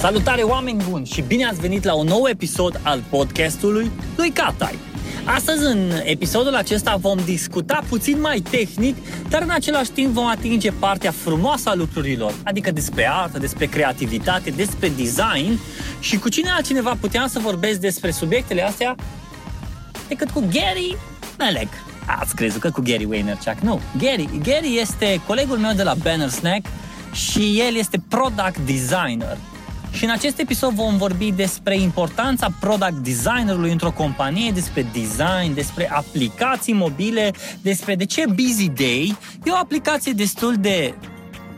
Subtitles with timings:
[0.00, 4.78] Salutare oameni buni și bine ați venit la un nou episod al podcastului lui Catai.
[5.24, 8.96] Astăzi, în episodul acesta, vom discuta puțin mai tehnic,
[9.28, 14.50] dar în același timp vom atinge partea frumoasă a lucrurilor, adică despre artă, despre creativitate,
[14.50, 15.60] despre design
[16.00, 18.94] și cu cine altcineva puteam să vorbesc despre subiectele astea
[20.08, 20.96] decât cu Gary
[21.38, 21.72] Melek.
[22.06, 23.58] Ați crezut că cu Gary Vaynerchuk?
[23.62, 23.80] Nu.
[23.98, 26.66] Gary, Gary este colegul meu de la Banner Snack
[27.12, 29.36] și el este product designer.
[29.92, 35.90] Și în acest episod vom vorbi despre importanța product designerului într-o companie, despre design, despre
[35.90, 39.16] aplicații mobile, despre de ce Busy Day.
[39.44, 40.94] E o aplicație destul de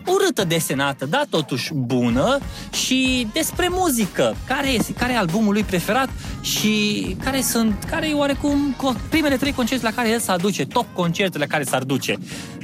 [0.06, 2.38] urâtă desenată, dar totuși bună
[2.72, 4.36] și despre muzică.
[4.46, 6.08] Care este, care e albumul lui preferat
[6.40, 8.76] și care sunt, care e oarecum
[9.08, 12.16] primele trei concerte la care el s-ar duce, top concertele la care s-ar duce.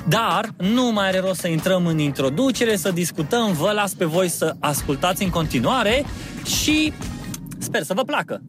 [0.08, 4.28] Dar nu mai are rost să intrăm în introducere, să discutăm, vă las pe voi
[4.28, 6.04] să ascultați în continuare
[6.44, 6.92] și
[7.58, 8.40] sper să vă placă.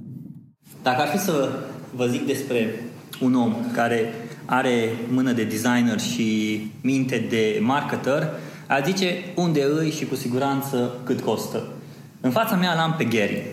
[0.84, 1.50] Dacă ar fi să
[1.96, 2.84] vă zic despre
[3.20, 4.14] un om care
[4.46, 8.30] are mână de designer și minte de marketer,
[8.72, 11.64] a zice unde îi și cu siguranță cât costă.
[12.22, 13.44] În fața mea l-am pe Gary.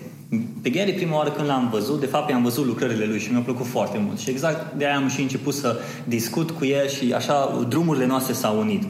[0.63, 3.41] Pe Gary prima oară când l-am văzut, de fapt i-am văzut lucrările lui și mi-a
[3.41, 4.19] plăcut foarte mult.
[4.19, 8.33] Și exact de aia am și început să discut cu el și așa drumurile noastre
[8.33, 8.83] s-au unit.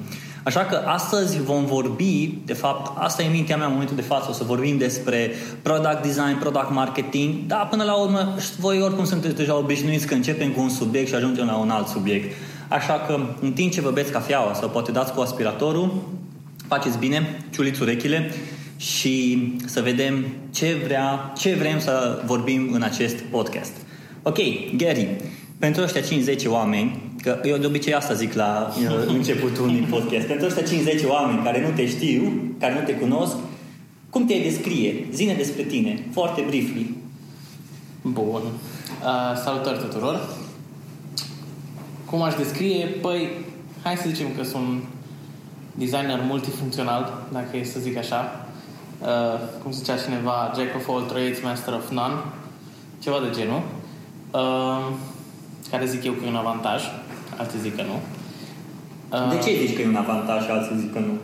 [0.43, 4.27] Așa că astăzi vom vorbi, de fapt, asta e mintea mea în momentul de față,
[4.31, 5.31] o să vorbim despre
[5.63, 10.51] product design, product marketing, dar până la urmă voi oricum sunteți deja obișnuiți că începem
[10.51, 12.35] cu un subiect și ajungem la un alt subiect.
[12.69, 16.03] Așa că, în timp ce vă beți cafeaua sau poate dați cu aspiratorul,
[16.69, 18.31] faceți bine, ciuliți urechile
[18.77, 23.73] și să vedem ce, vrea, ce vrem să vorbim în acest podcast.
[24.23, 24.39] Ok,
[24.77, 25.09] Gary,
[25.59, 28.73] pentru ăștia 50 oameni, că eu de obicei asta zic la
[29.17, 33.35] începutul unui podcast, pentru ăștia 50 oameni care nu te știu, care nu te cunosc,
[34.11, 35.07] cum te descrie?
[35.13, 36.95] Zine despre tine, foarte briefly.
[38.03, 38.43] Bun.
[39.03, 40.21] Uh, salutări tuturor.
[42.11, 42.87] Cum aș descrie?
[42.87, 43.31] Păi,
[43.83, 44.83] hai să zicem că sunt
[45.75, 48.47] designer multifuncțional, dacă e să zic așa.
[49.01, 49.09] Uh,
[49.63, 52.15] cum zicea cineva, Jack of all trades, master of none.
[53.03, 53.63] Ceva de genul.
[54.31, 54.93] Uh,
[55.71, 56.83] care zic eu că e un avantaj.
[57.37, 57.99] Alții zic că nu.
[59.19, 61.15] Uh, de ce zici că e un avantaj și alții zic că nu?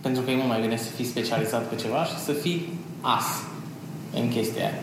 [0.00, 3.42] Pentru că e mult mai bine să fii specializat pe ceva și să fii as
[4.14, 4.78] în chestia aia.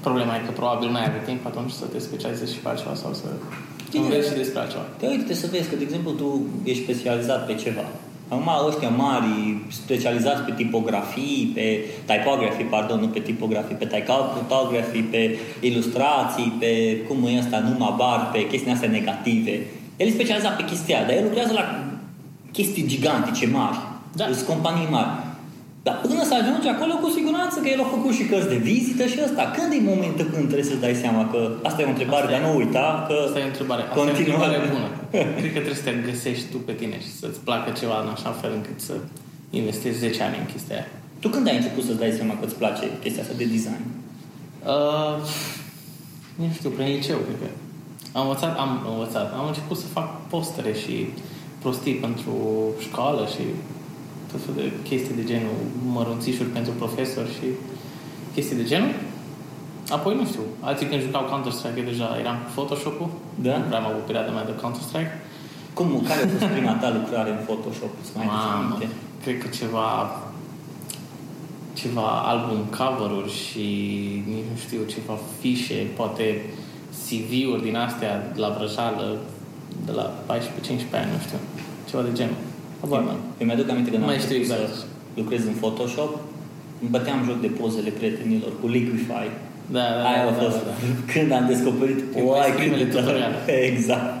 [0.00, 2.94] Problema e că probabil nu ai avut timp atunci să te specializezi și pe altceva
[2.94, 4.86] sau să Bine, înveți și despre altceva.
[4.98, 7.84] Te uite să vezi că, de exemplu, tu ești specializat pe ceva.
[8.28, 9.26] Acum ăștia mari,
[9.68, 17.26] specializați pe tipografii, pe typography, pardon, nu pe tipografii, pe typography, pe ilustrații, pe cum
[17.26, 19.60] e asta, numai bar, pe chestii astea negative.
[19.96, 21.84] El e specializat pe chestia dar el lucrează la
[22.52, 23.76] chestii gigantice mari.
[24.12, 24.24] Da.
[24.24, 25.08] Sunt companii mari.
[25.88, 29.04] Dar până să ajungi acolo, cu siguranță că el a făcut și cărți de vizită
[29.12, 29.42] și ăsta.
[29.56, 32.42] Când e momentul când trebuie să dai seama că asta e o întrebare, asta dar
[32.46, 33.82] nu uita că Asta e o întrebare.
[33.82, 34.88] Asta e o întrebare bună.
[35.38, 38.30] Cred că trebuie să te găsești tu pe tine și să-ți placă ceva în așa
[38.40, 38.94] fel încât să
[39.60, 40.88] investești 10 ani în chestia aia.
[41.22, 43.84] Tu când ai început să-ți dai seama că îți place chestia asta de design?
[44.72, 45.14] Uh,
[46.40, 47.48] nu știu, prin liceu, cred că.
[48.18, 50.94] Am învățat, am învățat, am început să fac postere și
[51.62, 52.34] prostii pentru
[52.86, 53.44] școală și
[54.30, 55.56] tot felul de chestii de genul,
[55.96, 57.46] mărunțișuri pentru profesori și
[58.34, 58.94] chestii de genul.
[59.96, 63.10] Apoi, nu știu, alții când jucau Counter-Strike, eu deja eram cu Photoshop-ul.
[63.46, 63.54] Da?
[63.68, 65.12] Vreau avut perioada mea de Counter-Strike.
[65.76, 67.92] Cum, care a fost prima ta lucrare în Photoshop?
[68.14, 68.78] Mamă,
[69.22, 69.86] cred că ceva
[71.82, 73.66] ceva album cover-uri și
[74.26, 76.24] nici nu știu, ceva fișe, poate
[77.04, 79.18] CV-uri din astea de la vrăjală
[79.86, 80.36] de la 14-15
[80.92, 81.38] ani, nu știu,
[81.88, 82.40] ceva de genul.
[82.80, 83.08] Habar n
[83.38, 84.60] Eu mi-aduc aminte când am mai știu exact.
[84.60, 84.84] să
[85.14, 86.18] lucrez în Photoshop,
[86.80, 89.26] îmi băteam joc de pozele prietenilor cu Liquify.
[89.70, 90.72] Da, da, Aia da, a fost da, da.
[91.12, 93.36] când am descoperit Oai, primele tutoriale.
[93.70, 94.16] Exact.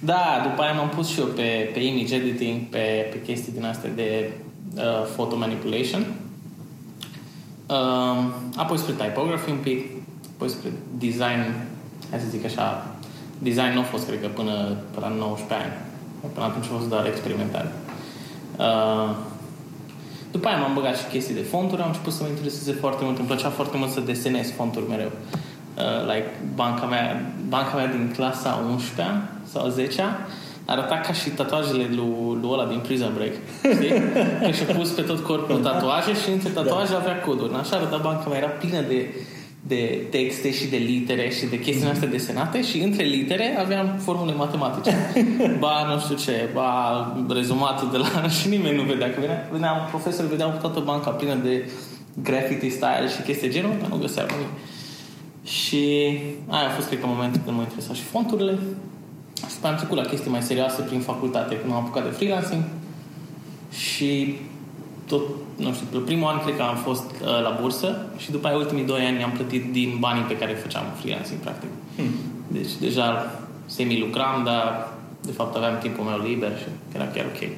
[0.00, 3.64] Da, după aia m-am pus și eu pe, pe image editing, pe, pe chestii din
[3.64, 4.30] astea de
[4.76, 4.82] uh,
[5.16, 6.06] photo manipulation.
[7.66, 9.84] Um, apoi spre typography un pic,
[10.34, 10.68] apoi spre
[10.98, 11.40] design,
[12.10, 12.96] hai să zic așa,
[13.38, 15.87] design nu a fost, cred că, până, până la 19 ani.
[16.34, 17.66] Până atunci a fost doar experimental.
[18.58, 19.10] Uh,
[20.30, 23.18] după aia m-am băgat și chestii de fonturi, am început să mă intereseze foarte mult.
[23.18, 25.10] Îmi plăcea foarte mult să desenez fonturi mereu.
[25.12, 30.02] Uh, like banca mea, banca mea din clasa 11 sau 10
[30.70, 33.34] arăta ca și tatuajele lui, lui ăla din Prison Break.
[33.74, 33.92] Știi?
[34.44, 37.54] Că și-a pus pe tot corpul tatuaje și între tatuaje avea coduri.
[37.54, 38.38] Așa arăta banca mea.
[38.38, 39.14] Era plină de
[39.68, 44.34] de texte și de litere și de chestii astea desenate și între litere aveam formule
[44.34, 44.96] matematice.
[45.64, 46.72] ba, nu știu ce, ba,
[47.28, 48.28] rezumatul de la...
[48.38, 49.10] și nimeni nu vedea.
[49.10, 51.70] Că venea, venea un profesor, vedea toată banca plină de
[52.22, 54.52] graffiti style și chestii genul, dar nu găseam nimic.
[55.44, 55.84] Și
[56.46, 58.58] aia a fost, cred că, momentul când m-a interesat și fonturile.
[59.48, 62.62] Și după am trecut la chestii mai serioase prin facultate, când am apucat de freelancing.
[63.70, 64.36] Și
[65.08, 65.22] tot,
[65.56, 68.56] nu știu, pe primul an cred că am fost uh, la bursă și după aia
[68.56, 71.68] ultimii doi ani am plătit din banii pe care făceam freelancing, practic.
[71.96, 72.10] Hmm.
[72.48, 73.06] Deci deja
[73.66, 74.88] semi-lucram, dar
[75.22, 76.64] de fapt aveam timpul meu liber și
[76.94, 77.48] era chiar ok.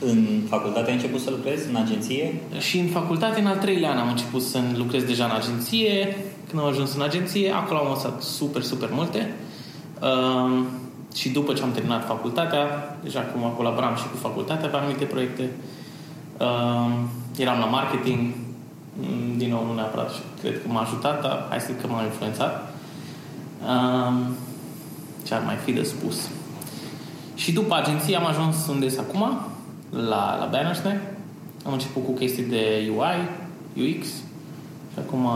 [0.00, 2.40] În facultate ai început să lucrezi în agenție?
[2.58, 6.16] Și în facultate, în al treilea an, am început să lucrez deja în agenție.
[6.48, 9.34] Când am ajuns în agenție, acolo am învățat super, super multe.
[10.02, 10.64] Uh,
[11.14, 12.64] și după ce am terminat facultatea,
[13.02, 15.42] deja cum colaboram și cu facultatea, aveam anumite proiecte.
[15.42, 15.79] Uh,
[17.36, 18.34] eram la marketing,
[19.00, 21.86] mm, din nou nu neapărat și cred că m-a ajutat, dar hai să zic că
[21.86, 22.74] m-a influențat.
[23.62, 24.14] Uh,
[25.26, 26.28] ce ar mai fi de spus?
[27.34, 29.38] Și după agenție am ajuns unde sunt acum,
[29.90, 31.00] la, la Bannersnack.
[31.66, 33.28] Am început cu chestii de UI,
[33.88, 34.06] UX
[34.92, 35.28] și acum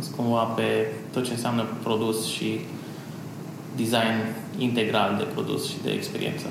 [0.00, 2.60] sunt cumva pe tot ce înseamnă produs și
[3.76, 4.16] design
[4.58, 6.46] integral de produs și de experiență.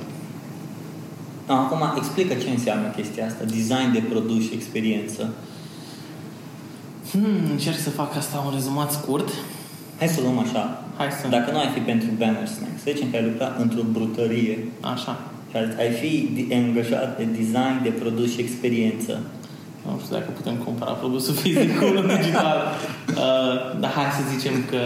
[1.54, 5.30] Acum explică ce înseamnă chestia asta, design de produs și experiență.
[7.12, 9.30] Hmm, încerc să fac asta un rezumat scurt.
[10.00, 10.84] Hai să luăm așa.
[10.98, 11.28] Hai să...
[11.28, 14.58] Dacă nu ai fi pentru Banner Snack, să zicem că ai lucrat într-o brutărie.
[14.94, 15.20] Așa.
[15.50, 16.12] Și ai fi
[16.54, 19.20] angajat de design de produs și experiență.
[19.86, 22.60] Nu știu dacă putem compara produsul fizic cu unul digital.
[23.12, 24.80] Uh, dar hai să zicem că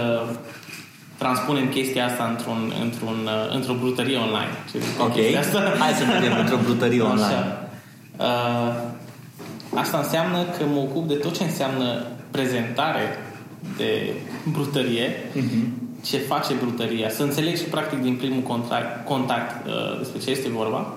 [1.17, 4.53] transpunem chestia asta într-un, într-un, uh, într-o brutărie online.
[4.71, 5.73] Ce ok, asta?
[5.79, 7.57] hai să mergem într-o brutărie online.
[8.17, 8.71] Uh,
[9.73, 13.17] asta înseamnă că mă ocup de tot ce înseamnă prezentare
[13.77, 14.13] de
[14.51, 16.03] brutărie, uh-huh.
[16.03, 20.93] ce face brutăria, să înțelegi practic din primul contact, contact uh, despre ce este vorba,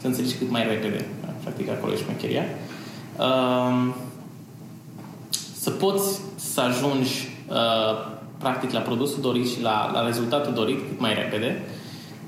[0.00, 1.06] să înțelegi cât mai repede,
[1.42, 2.44] practic acolo e șmecheria.
[3.18, 3.94] Uh,
[5.58, 8.11] să poți să ajungi uh,
[8.42, 11.62] practic la produsul dorit și la, la rezultatul dorit cât mai repede.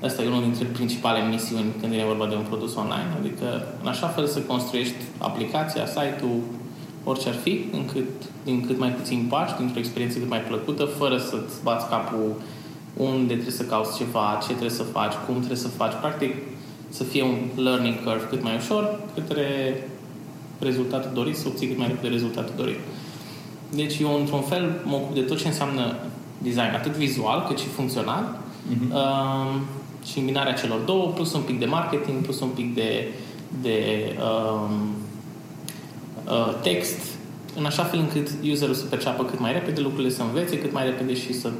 [0.03, 3.11] Asta e unul dintre principale misiuni când e vorba de un produs online.
[3.19, 3.47] Adică
[3.81, 6.39] în așa fel să construiești aplicația, site-ul,
[7.03, 8.09] orice ar fi, încât,
[8.43, 12.35] din cât mai puțin pași, dintr-o experiență cât mai plăcută, fără să-ți bați capul
[12.97, 15.93] unde trebuie să cauți ceva, ce trebuie să faci, cum trebuie să faci.
[15.99, 16.33] Practic,
[16.89, 19.47] să fie un learning curve cât mai ușor către
[20.59, 22.79] rezultatul dorit, să obții cât mai repede rezultatul dorit.
[23.75, 25.95] Deci eu, într-un fel, mă ocup de tot ce înseamnă
[26.37, 28.93] design, atât vizual cât și funcțional uh-huh.
[28.93, 29.55] uh,
[30.05, 33.07] și îmbinarea celor două, plus un pic de marketing, plus un pic de,
[33.61, 34.69] de uh,
[36.25, 36.99] uh, text,
[37.57, 40.83] în așa fel încât userul să perceapă cât mai repede lucrurile, să învețe cât mai
[40.83, 41.51] repede și să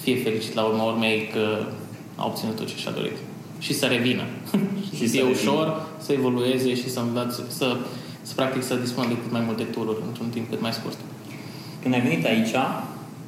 [0.00, 1.66] fie fericit la urma urmei că
[2.14, 3.16] a obținut tot ce și-a dorit.
[3.58, 4.22] Și să revină.
[4.96, 7.76] și să fie ușor, să evolueze și să învețe, să,
[8.22, 10.96] să practic să dispună de cât mai multe tururi într-un timp cât mai scurt.
[11.82, 12.54] Când ai venit aici,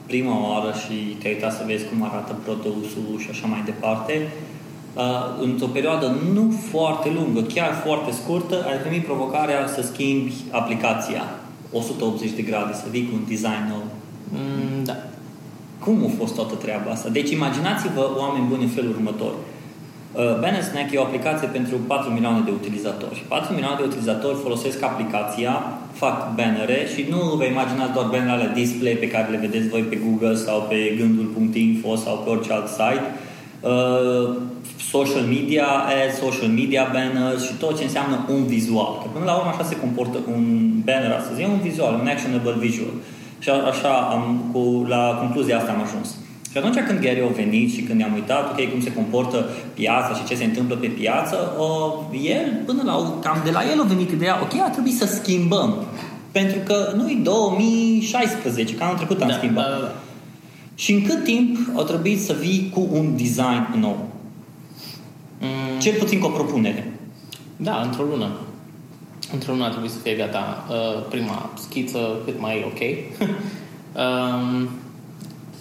[0.06, 4.29] prima oară și te-ai uitat să vezi cum arată produsul și așa mai departe,
[4.94, 5.02] uh,
[5.41, 11.23] într-o perioadă nu foarte lungă, chiar foarte scurtă, ai primit provocarea să schimbi aplicația
[11.73, 13.85] 180 de grade, să vii cu un design nou.
[14.29, 14.97] Mm, da.
[15.78, 17.09] Cum a fost toată treaba asta?
[17.09, 19.33] Deci imaginați-vă oameni buni în felul următor.
[20.12, 23.25] Uh, Banner Snack e o aplicație pentru 4 milioane de utilizatori.
[23.29, 25.52] 4 milioane de utilizatori folosesc aplicația,
[25.93, 29.99] fac bannere și nu vă imaginați doar bannerele display pe care le vedeți voi pe
[30.05, 33.07] Google sau pe gândul.info sau pe orice alt site.
[33.61, 34.37] Uh,
[34.90, 38.93] social media ads, social media banners și tot ce înseamnă un vizual.
[39.02, 40.45] Că până la urmă așa se comportă un
[40.85, 41.40] banner astăzi.
[41.40, 42.95] E un vizual, un actionable visual.
[43.38, 46.09] Și așa am, cu, la concluzia asta am ajuns.
[46.50, 50.14] Și atunci când Gary a venit și când ne-am uitat, ok, cum se comportă piața
[50.14, 53.85] și ce se întâmplă pe piață, uh, el, până la, cam de la el a
[53.85, 55.85] venit ideea, ok, ar trebui să schimbăm.
[56.33, 59.64] Pentru că nu-i 2016, că anul trecut am da, schimbat.
[59.64, 59.95] Da, da, da.
[60.75, 64.09] Și în cât timp a trebuit să vii cu un design nou?
[65.40, 65.80] Mm.
[65.80, 66.92] Cel puțin cu o propunere.
[67.57, 68.30] Da, într-o lună.
[69.33, 72.80] Într-o lună a trebuit să fie gata uh, prima schiță cât mai ok.
[74.02, 74.69] um,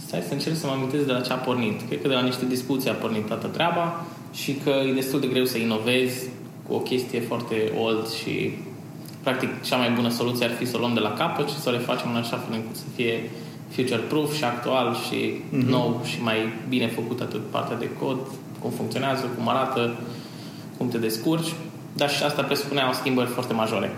[0.09, 1.81] Stai să încerc să mă amintesc de la ce a pornit.
[1.87, 5.27] Cred că de la niște discuții a pornit toată treaba și că e destul de
[5.27, 6.27] greu să inovezi
[6.67, 8.57] cu o chestie foarte old și
[9.23, 11.69] practic cea mai bună soluție ar fi să o luăm de la capăt și să
[11.69, 13.29] o refacem în așa fel încât să fie
[13.69, 15.67] future-proof și actual și mm-hmm.
[15.67, 16.37] nou și mai
[16.69, 18.17] bine făcut atât partea de cod,
[18.59, 19.99] cum funcționează, cum arată,
[20.77, 21.53] cum te descurci,
[21.95, 23.91] dar și asta presupunea o schimbări foarte majore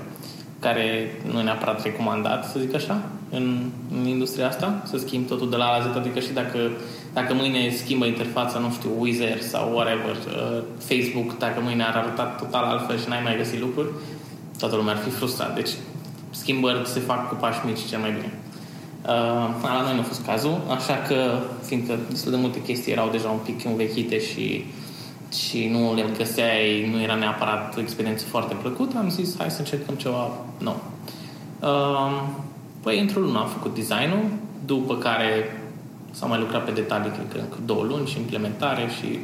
[0.61, 3.59] care nu e neapărat recomandat, să zic așa, în,
[3.91, 6.59] în industria asta, să schimbi totul de la A la Z, adică și dacă,
[7.13, 12.23] dacă mâine schimbă interfața, nu știu, Wizard sau whatever, uh, Facebook, dacă mâine ar arăta
[12.23, 13.87] total altfel și n-ai mai găsit lucruri,
[14.59, 15.55] toată lumea ar fi frustrat.
[15.55, 15.69] Deci
[16.29, 18.33] schimbări se fac cu pași mici cel mai bine.
[19.01, 23.09] Uh, la noi nu a fost cazul, așa că, fiindcă destul de multe chestii erau
[23.11, 24.65] deja un pic învechite și,
[25.33, 29.59] și nu le găseai, nu era neapărat o experiență foarte plăcută, am zis hai să
[29.59, 30.81] încercăm ceva nou.
[31.59, 32.21] Uh,
[32.83, 34.25] păi, într-o lună am făcut designul,
[34.65, 35.61] după care
[36.11, 39.19] s-a mai lucrat pe detalii, cred că încă două luni și implementare și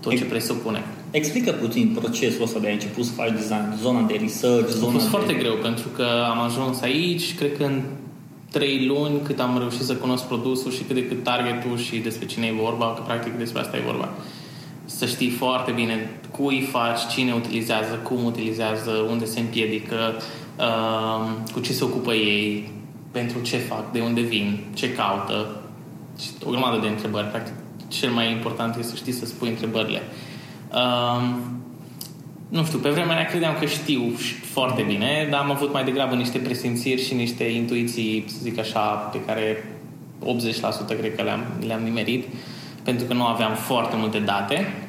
[0.00, 0.84] tot ce presupune.
[1.10, 4.92] Explică puțin procesul ăsta de a început să faci design, zona de research, zona A
[4.92, 5.10] fost de...
[5.10, 7.82] foarte greu, pentru că am ajuns aici, cred că în
[8.50, 12.26] trei luni cât am reușit să cunosc produsul și cât de cât targetul și despre
[12.26, 14.08] cine e vorba, că practic despre asta e vorba.
[14.88, 19.96] Să știi foarte bine cui faci, cine utilizează, cum utilizează, unde se împiedică,
[20.58, 22.70] uh, cu ce se ocupă ei,
[23.10, 25.60] pentru ce fac, de unde vin, ce caută
[26.20, 27.26] și o grămadă de întrebări.
[27.26, 27.54] Practic,
[27.88, 30.02] cel mai important este să știi să spui întrebările.
[30.72, 31.28] Uh,
[32.48, 36.14] nu știu, pe vremea aia credeam că știu foarte bine, dar am avut mai degrabă
[36.14, 39.72] niște presimțiri și niște intuiții, să zic așa, pe care
[40.24, 42.24] 80% cred că le-am, le-am nimerit,
[42.88, 44.88] pentru că nu aveam foarte multe date.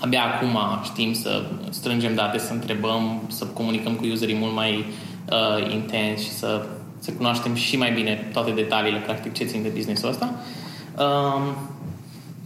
[0.00, 4.84] Abia acum știm să strângem date, să întrebăm, să comunicăm cu userii mult mai
[5.30, 6.66] uh, intens și să,
[6.98, 10.34] să cunoaștem și mai bine toate detaliile, practic, ce țin de business-ul ăsta.
[10.98, 11.52] Uh,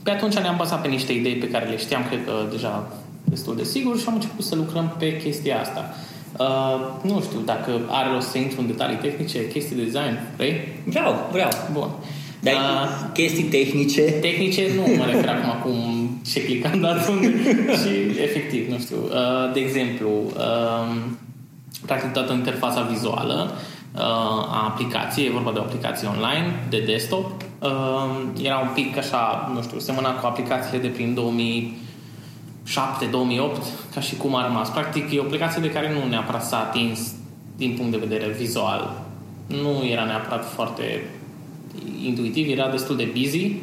[0.02, 2.92] pe atunci ne-am bazat pe niște idei pe care le știam, cred că deja
[3.24, 5.94] destul de sigur și am început să lucrăm pe chestia asta.
[6.38, 10.54] Uh, nu știu dacă are rost să intru în detalii tehnice, chestii de design, vrei?
[10.84, 11.50] Vreau, vreau.
[11.72, 11.88] Bun.
[12.42, 14.02] Dar uh, chestii tehnice?
[14.02, 17.28] Tehnice nu mă refer acum cum ce clicam dat unde
[17.80, 18.96] și efectiv, nu știu.
[18.96, 20.96] Uh, de exemplu, uh,
[21.86, 23.50] practic toată interfața vizuală
[23.94, 24.00] uh,
[24.56, 27.70] a aplicației, e vorba de o aplicație online, de desktop, uh,
[28.42, 31.76] era un pic așa, nu știu, semăna cu aplicațiile de prin 2000
[32.66, 32.70] 2007-2008,
[33.94, 34.70] ca și cum a rămas.
[34.70, 37.12] Practic, e o aplicație de care nu neapărat s-a atins
[37.56, 39.02] din punct de vedere vizual.
[39.46, 41.10] Nu era neapărat foarte
[42.04, 43.56] intuitiv, era destul de busy,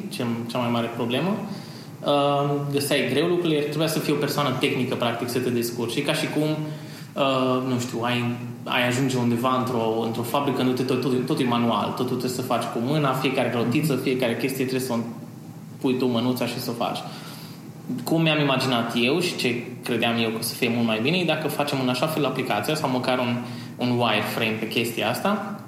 [0.47, 1.35] cea mai mare problemă.
[2.05, 5.91] Uh, găseai greu lucrurile, trebuia să fii o persoană tehnică, practic, să te descurci.
[5.91, 6.49] Și ca și cum,
[7.23, 8.23] uh, nu știu, ai,
[8.63, 12.29] ai ajunge undeva într-o, într-o fabrică, nu te, tot, tot, tot e manual, totul trebuie
[12.29, 14.97] să faci cu mâna, fiecare rotiță, fiecare chestie trebuie să o
[15.81, 16.97] pui tu mânuța și să o faci
[18.03, 21.17] cum mi-am imaginat eu și ce credeam eu că o să fie mult mai bine
[21.17, 23.37] e dacă facem în așa fel aplicația sau măcar un,
[23.77, 25.58] un wireframe pe chestia asta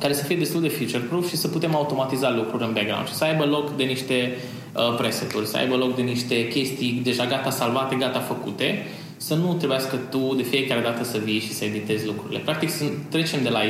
[0.00, 3.24] care să fie destul de future-proof și să putem automatiza lucruri în background și să
[3.24, 4.36] aibă loc de niște
[4.72, 8.86] uh, preseturi, să aibă loc de niște chestii deja gata salvate, gata făcute,
[9.16, 12.38] să nu trebuiască tu de fiecare dată să vii și să editezi lucrurile.
[12.38, 13.60] Practic să trecem de la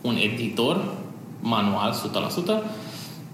[0.00, 0.94] un editor
[1.40, 1.94] manual
[2.62, 2.88] 100%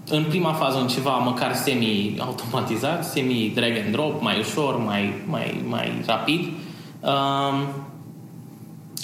[0.09, 6.01] în prima fază un ceva măcar semi-automatizat, semi-drag and drop, mai ușor, mai, mai, mai
[6.05, 6.39] rapid
[6.99, 7.67] um,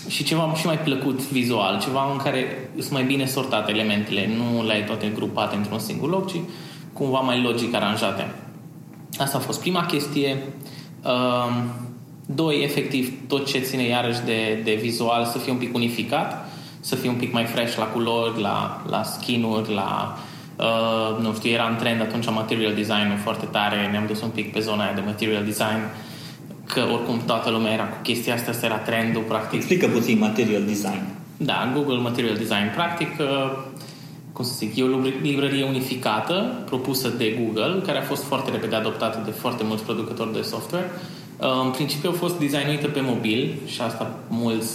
[0.07, 4.65] și ceva și mai plăcut vizual, ceva în care sunt mai bine sortate elementele, nu
[4.65, 6.35] le ai toate grupate într-un singur loc, ci
[6.93, 8.35] cumva mai logic aranjate.
[9.17, 10.43] Asta a fost prima chestie.
[11.03, 11.71] Um,
[12.25, 16.95] doi, efectiv, tot ce ține iarăși de, de vizual să fie un pic unificat, să
[16.95, 21.51] fie un pic mai fresh la culori, la, la skin-uri, la uh, Uh, nu știu,
[21.51, 24.93] era în trend atunci material design foarte tare, ne-am dus un pic pe zona aia
[24.93, 25.81] de material design,
[26.73, 29.57] că oricum toată lumea era cu chestia asta, asta era trendul, practic.
[29.57, 31.01] Explică puțin material design.
[31.37, 33.51] Da, Google Material Design, practic, uh,
[34.33, 38.75] cum să zic, e o librărie unificată propusă de Google, care a fost foarte repede
[38.75, 40.91] adoptată de foarte mulți producători de software.
[41.37, 44.71] Uh, în principiu a fost designuită pe mobil și asta mulți,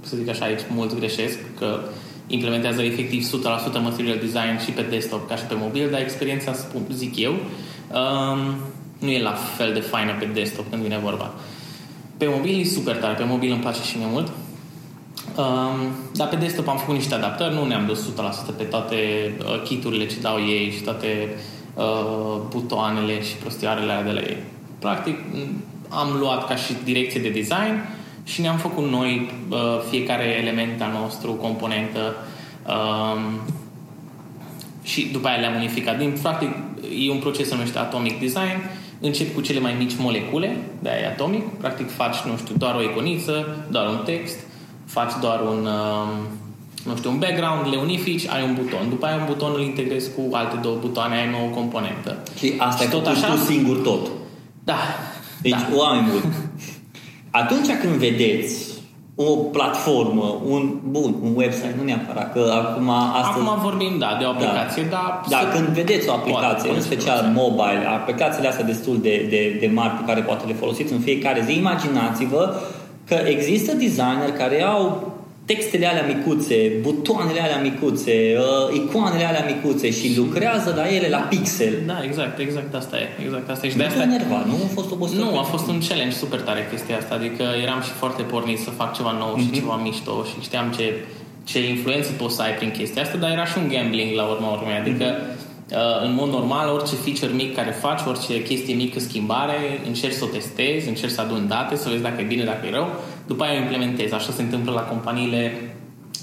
[0.00, 1.80] să zic așa aici, mulți greșesc, că
[2.26, 3.30] implementează efectiv
[3.78, 6.52] 100% material design și pe desktop ca și pe mobil, dar experiența,
[6.92, 8.54] zic eu, um,
[9.00, 11.34] nu e la fel de faină pe desktop când vine vorba.
[12.16, 14.32] Pe mobil e super tare, pe mobil îmi place și mai mult.
[15.36, 18.08] Um, dar pe desktop am făcut niște adaptări, nu ne-am dus
[18.52, 18.96] 100% pe toate
[19.38, 21.28] uh, kiturile ce dau ei și toate
[21.74, 24.36] uh, butoanele și prostioarele de la ei.
[24.78, 25.18] Practic,
[25.88, 27.88] am luat ca și direcție de design
[28.24, 29.58] și ne-am făcut noi uh,
[29.90, 32.16] fiecare element al nostru, componentă
[32.66, 33.40] um,
[34.82, 35.98] și după aia le-am unificat.
[35.98, 36.48] Din, practic,
[37.06, 38.70] e un proces se numește Atomic Design.
[39.00, 41.44] Încep cu cele mai mici molecule, de aia atomic.
[41.48, 44.38] Practic faci, nu știu, doar o iconiță, doar un text,
[44.86, 46.08] faci doar un, um,
[46.84, 48.88] nu știu, un background, le unifici, ai un buton.
[48.88, 52.18] După aia un buton îl integrezi cu alte două butoane, ai o nouă componentă.
[52.38, 54.10] Și asta și tot așa, tu singur tot.
[54.64, 54.78] Da.
[55.42, 55.68] Deci, da.
[55.74, 56.34] oameni buni,
[57.30, 58.69] Atunci când vedeți
[59.26, 63.46] o platformă, un, bun, un website, nu neapărat, că acum astăzi...
[63.46, 65.22] Acum vorbim, da, de o aplicație, da.
[65.30, 65.42] dar...
[65.42, 69.70] Da, când vedeți o aplicație, poate, în special mobile, aplicațiile astea destul de, de, de
[69.74, 72.54] mari pe care poate le folosiți în fiecare zi, imaginați-vă
[73.08, 75.12] că există designer care au
[75.50, 81.18] textele alea micuțe, butoanele alea micuțe, uh, icoanele alea micuțe și lucrează la ele la
[81.18, 81.74] pixel.
[81.86, 83.06] Da, exact, exact asta e.
[83.24, 83.70] Exact asta e.
[83.70, 85.24] Și Nu de te asta enerva, nu a fost obositor?
[85.24, 87.14] Nu, a fost un challenge super tare chestia asta.
[87.14, 89.40] Adică eram și foarte pornit să fac ceva nou Mhm.
[89.44, 90.84] și ceva mișto și știam ce,
[91.44, 94.48] ce influență poți să ai prin chestia asta, dar era și un gambling la urma
[94.56, 94.76] urmei.
[94.84, 95.76] Adică, Mhm.
[95.80, 100.24] uh, în mod normal, orice feature mic care faci, orice chestie mică schimbare, încerci să
[100.24, 102.88] o testezi, încerci să aduni date, să vezi dacă e bine, dacă e rău,
[103.30, 104.14] după aia o implementezi.
[104.14, 105.42] Așa se întâmplă la companiile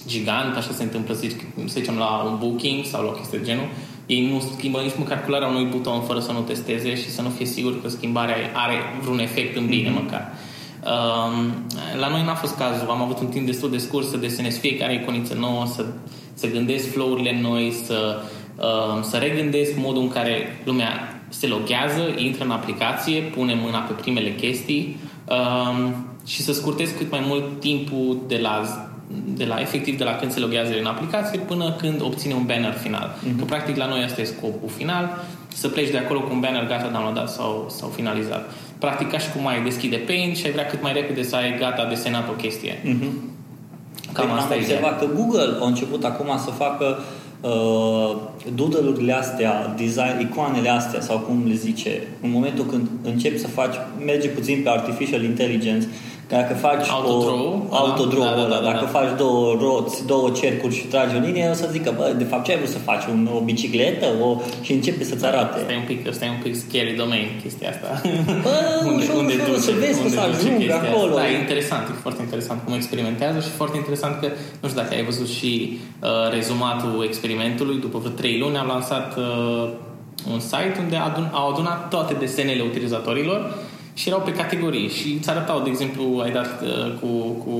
[0.08, 3.38] gigant, așa se întâmplă, să, zic, să zicem, la un booking sau la o chestie
[3.38, 3.68] de genul.
[4.06, 7.30] Ei nu schimbă nici măcar culoarea unui buton fără să nu testeze și să nu
[7.30, 10.24] fie sigur că schimbarea are vreun efect în bine măcar.
[10.94, 11.34] Um,
[12.00, 12.90] la noi n-a fost cazul.
[12.90, 15.86] Am avut un timp destul de scurt să desenez fiecare iconiță nouă, să,
[16.34, 18.22] să gândesc flow-urile noi, să,
[18.56, 23.94] um, să regândesc modul în care lumea se loghează, intră în aplicație, pune mâna pe
[23.94, 24.98] primele chestii
[25.30, 28.62] um, și să scurtez cât mai mult timpul de la
[29.34, 32.74] de la efectiv de la când se loghează în aplicație până când obține un banner
[32.74, 33.16] final.
[33.16, 33.38] Mm-hmm.
[33.40, 36.68] Că practic la noi asta e scopul final, să pleci de acolo cu un banner
[36.68, 38.52] gata downloadat sau, sau finalizat.
[38.80, 41.58] Practic ca și cum ai deschide Paint și ai vrea cât mai repede să ai
[41.60, 42.82] gata desenat o chestie.
[42.84, 43.36] Mhm.
[44.14, 47.00] Cam Păi asta am e observat că Google a început acum să facă
[47.42, 48.16] uh,
[48.56, 53.76] doodle-urile astea, design, icoanele astea sau cum le zice, în momentul când începi să faci,
[54.06, 58.62] merge puțin pe artificial intelligence, că dacă faci Autodraw, o, autodraw da, da, ăla, da,
[58.62, 59.00] da, dacă da.
[59.00, 62.44] faci două roți, două cercuri și tragi o linie, o să zică, bă, de fapt
[62.46, 63.06] ce ai vrut să faci?
[63.06, 64.06] Un, o bicicletă?
[64.22, 65.60] O, și începe să-ți arate.
[65.60, 68.02] Asta e un pic, asta e un pic scary domain, chestia asta.
[68.42, 68.58] Bă,
[68.98, 71.14] ușor, ușor, să vezi că unde să duce ajung chestia acolo.
[71.14, 71.22] Asta.
[71.22, 74.28] Da, e interesant, e foarte interesant cum experimentează și foarte interesant că,
[74.62, 79.18] nu știu dacă ai văzut și uh, rezumatul experimentului, după vreo trei luni am lansat
[79.18, 79.70] uh,
[80.34, 83.40] un site unde adun, au adunat toate desenele utilizatorilor
[84.00, 87.08] și erau pe categorii și îți arătau, de exemplu, ai dat uh, cu,
[87.44, 87.56] cu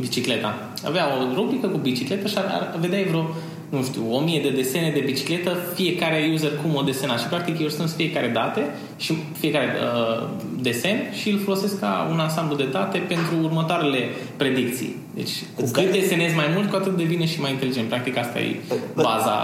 [0.00, 0.54] bicicleta.
[0.86, 3.24] Avea o rubrică cu bicicletă și ar, ar, vedeai vreo
[3.68, 7.60] nu știu, o mie de desene de bicicletă, fiecare user cum o desena și practic
[7.60, 10.26] eu strâns fiecare date și fiecare uh,
[10.60, 13.98] desen și îl folosesc ca un ansamblu de date pentru următoarele
[14.36, 14.96] predicții.
[15.14, 17.88] Deci cu Îți cât dai- desenezi mai mult, cu atât devine și mai inteligent.
[17.88, 19.36] Practic asta e Bă- baza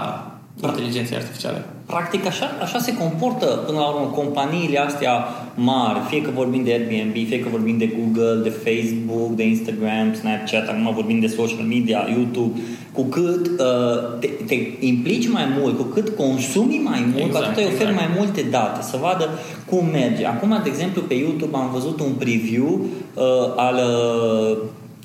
[0.63, 1.65] inteligenței artificiale.
[1.85, 6.71] Practic așa, așa se comportă până la urmă companiile astea mari, fie că vorbim de
[6.71, 11.65] Airbnb, fie că vorbim de Google, de Facebook, de Instagram, Snapchat, acum vorbim de social
[11.67, 12.59] media, YouTube,
[12.91, 17.49] cu cât uh, te, te implici mai mult, cu cât consumi mai mult, Exact, cu
[17.49, 18.07] atât îi oferi exact.
[18.07, 19.29] mai multe date, să vadă
[19.65, 20.25] cum merge.
[20.25, 22.81] Acum, de exemplu, pe YouTube am văzut un preview
[23.13, 23.23] uh,
[23.55, 24.57] al uh,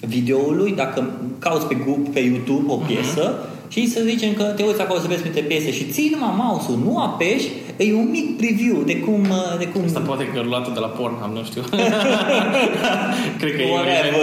[0.07, 3.35] videoului, dacă cauți pe, Google, pe YouTube o piesă,
[3.75, 6.79] și să zicem că te uiți acolo să vezi printre piese și ții numai mouse-ul,
[6.85, 9.21] nu apeși, e un mic preview de cum...
[9.31, 11.63] uh, De cum Asta poate că luată de la Pornhub, nu știu.
[13.41, 14.13] Cred că e Whatever.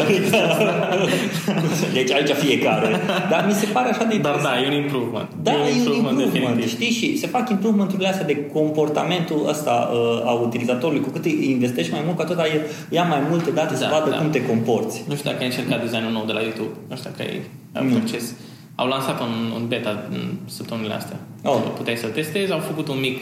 [1.88, 2.88] un deci aici fiecare.
[3.30, 4.44] Dar mi se pare așa de Dar interesant.
[4.56, 5.28] da, e un improvement.
[5.42, 6.70] Da, e un improvement, definitiv.
[6.70, 6.92] știi?
[7.00, 11.02] Și se fac improvementurile astea de comportamentul ăsta uh, a utilizatorului.
[11.04, 13.90] Cu cât îi investești mai mult, cu atât ai- ia mai multe date să Da,
[13.98, 14.16] vadă da.
[14.18, 15.04] cum te comporți.
[15.08, 16.74] Nu știu dacă ai încercat designul nou de la YouTube.
[16.90, 17.42] Nu știu dacă ai
[17.74, 17.98] avut Nu.
[18.04, 18.26] acces.
[18.82, 21.20] Au lansat un, un beta în săptămânile astea.
[21.44, 21.62] Oh.
[21.78, 23.18] Puteai să testezi, au făcut un mic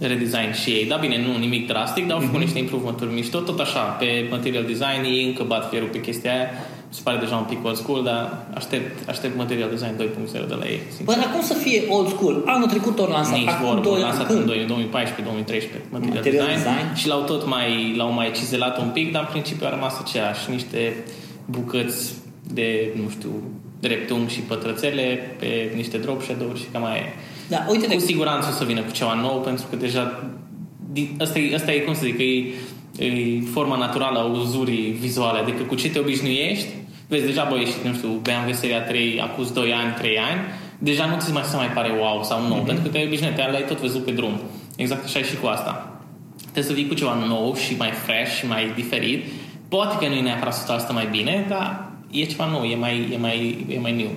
[0.00, 0.86] redesign și ei.
[0.86, 3.38] Da, bine, nu nimic drastic, dar au făcut niște improvement-uri mișto.
[3.38, 6.46] Tot așa, pe material design, ei încă bat fierul pe chestia aia.
[6.88, 10.54] Mi se pare deja un pic old school, dar aștept, aștept material design 2.0 de
[10.54, 10.80] la ei.
[10.86, 11.04] sincer.
[11.04, 12.42] Bă, dar cum să fie old school?
[12.46, 14.16] Anul trecut ori lansat, Nici acum vorbă, doi au ani.
[14.18, 14.48] lansat Când?
[14.50, 16.94] în 2014-2013 material, Material design, design.
[16.94, 20.50] și l-au tot mai, l-au mai cizelat un pic, dar în principiu a rămas aceeași,
[20.50, 21.04] niște
[21.44, 22.12] bucăți
[22.52, 23.30] de, nu știu,
[23.80, 27.12] dreptung și pătrățele pe niște drop shadow-uri și cam aia e.
[27.48, 30.32] Da, uite de Cu siguranță o să vină cu ceva nou, pentru că deja
[30.92, 32.54] di- asta e, asta e cum să zic, că e,
[32.98, 36.68] e forma naturală a uzurii vizuale, adică cu ce te obișnuiești,
[37.08, 40.40] vezi, deja bă, ești, nu știu, BMW seria 3 acuz 2 ani, 3 ani,
[40.78, 42.66] deja nu ți mai se mai pare wow sau nou, mm-hmm.
[42.66, 44.40] pentru că te-ai obișnuit, te l-ai tot văzut pe drum.
[44.76, 46.00] Exact așa e și cu asta.
[46.40, 49.24] Trebuie să vii cu ceva nou și mai fresh și mai diferit.
[49.68, 53.16] Poate că nu e neapărat 100% mai bine, dar e ceva nou, e mai, e
[53.16, 54.10] mai, e mai new.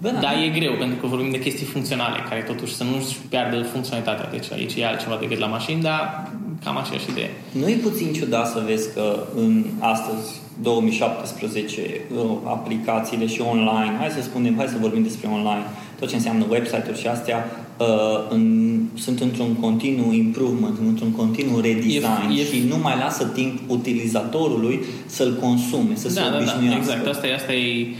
[0.00, 0.18] Bă, da.
[0.20, 4.28] Dar e greu, pentru că vorbim de chestii funcționale, care totuși să nu-și piardă funcționalitatea.
[4.30, 6.30] Deci aici e altceva decât la mașini, dar
[6.64, 7.30] cam aceeași idee.
[7.52, 14.10] Nu e puțin ciudat să vezi că în astăzi, 2017, uh, aplicațiile și online, hai
[14.10, 15.64] să spunem, hai să vorbim despre online,
[15.98, 17.86] tot ce înseamnă website-uri și astea, uh,
[18.28, 23.70] în, sunt într-un continuu improvement, într-un continuu redesign E- e- și nu mai lasă timp
[23.70, 26.78] utilizatorului să-l consume, să se da, da, da, obișnuiască.
[26.78, 27.06] exact.
[27.06, 27.94] Asta e, asta e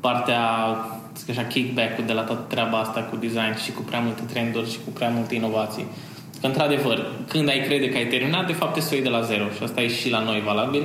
[0.00, 0.40] partea,
[1.18, 4.70] zic așa, kickback-ul de la toată treaba asta cu design și cu prea multe trenduri
[4.70, 5.84] și cu prea multe inovații.
[6.40, 9.08] Că, într-adevăr, când ai crede că ai terminat, de fapt te să o iei de
[9.10, 9.44] la zero.
[9.56, 10.82] Și asta e și la noi valabil.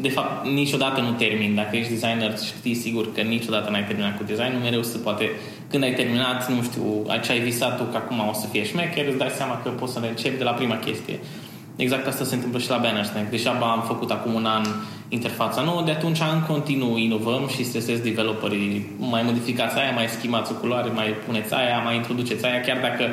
[0.00, 1.54] De fapt, niciodată nu termin.
[1.54, 4.60] Dacă ești designer, știi sigur că niciodată n-ai terminat cu designul.
[4.62, 5.30] Mereu se poate,
[5.70, 9.06] când ai terminat, nu știu, ce ai visat tu că acum o să fie șmecher,
[9.08, 11.18] îți dai seama că poți să ne începi de la prima chestie.
[11.76, 13.30] Exact asta se întâmplă și la Banner Snack.
[13.30, 14.64] Deja am făcut acum un an
[15.08, 18.86] interfața nouă, de atunci în continuu inovăm și stresez developerii.
[18.98, 23.04] Mai modificați aia, mai schimbați o culoare, mai puneți aia, mai introduceți aia, chiar dacă,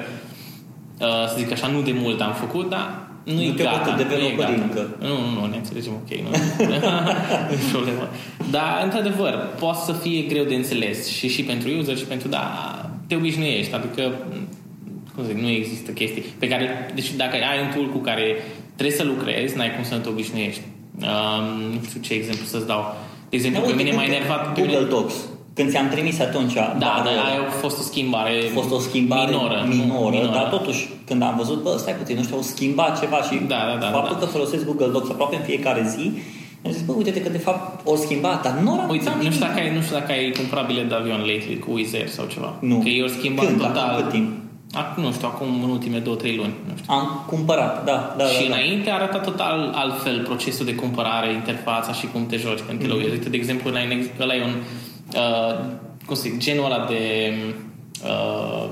[0.99, 3.95] uh, să zic așa, nu de mult am făcut, dar nu, nu e gata.
[3.97, 4.51] de nu e gata.
[4.51, 4.95] Încă.
[4.99, 6.09] Nu, nu, nu, ne înțelegem ok.
[6.09, 6.29] Nu,
[7.47, 8.09] nu e problemă.
[8.51, 12.45] Dar, într-adevăr, poate să fie greu de înțeles și și pentru user și pentru, da,
[13.07, 13.73] te obișnuiești.
[13.73, 14.13] Adică,
[15.15, 18.35] cum zic, nu există chestii pe care, deci dacă ai un tool cu care
[18.75, 20.61] trebuie să lucrezi, n-ai cum să nu te obișnuiești.
[21.01, 22.95] Um, nu știu ce exemplu să-ți dau.
[23.29, 24.59] De exemplu, da, pe mine m-a enervat...
[24.59, 25.13] Google Docs.
[25.53, 26.53] Când ți-am trimis atunci...
[26.53, 27.15] Da, dar
[27.47, 31.35] a fost o schimbare A fost o schimbare minoră, minoră, minoră, dar totuși, când am
[31.37, 34.25] văzut, bă, stai puțin, ăștia au schimbat ceva și da, da, da, faptul da.
[34.25, 36.11] că folosesc Google Docs aproape în fiecare zi,
[36.65, 39.45] am zis, bă, uite că de fapt o schimbat, dar nu am Uite, nu știu,
[39.45, 42.25] dacă ai, nu știu dacă ai cumpărat bilet de avion lately cu Wizz Air sau
[42.25, 42.55] ceva.
[42.59, 42.77] Nu.
[42.77, 43.57] Că eu schimbat Când?
[43.61, 43.89] total.
[43.89, 44.29] Acum cât timp?
[44.73, 46.53] Acum, nu știu, acum în ultime două, trei luni.
[46.67, 46.93] Nu știu.
[46.93, 48.15] Am cumpărat, da.
[48.17, 48.95] da și da, înainte da.
[48.95, 53.11] arată total altfel procesul de cumpărare, interfața și cum te joci când te mm-hmm.
[53.11, 53.69] Uite, de exemplu,
[54.19, 54.55] ăla e un...
[55.15, 55.59] Uh,
[56.05, 57.33] cum să zic, genul ăla de
[58.03, 58.69] uh,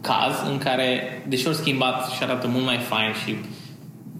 [0.00, 3.36] caz în care, deși au schimbat și arată mult mai fain și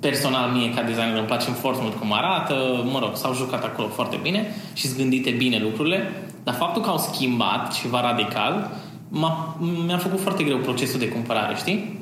[0.01, 2.55] personal mie ca designer îmi place foarte mult cum arată,
[2.93, 6.13] mă rog, s-au jucat acolo foarte bine și sunt gândite bine lucrurile,
[6.45, 8.71] dar faptul că au schimbat ceva radical
[9.09, 11.99] m-a, mi-a făcut foarte greu procesul de cumpărare, știi?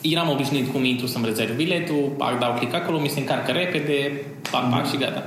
[0.00, 4.22] Eram obișnuit cum intru să-mi rezerv biletul, pac, dau click acolo, mi se încarcă repede,
[4.50, 4.90] pac, pac mm-hmm.
[4.90, 5.22] și gata.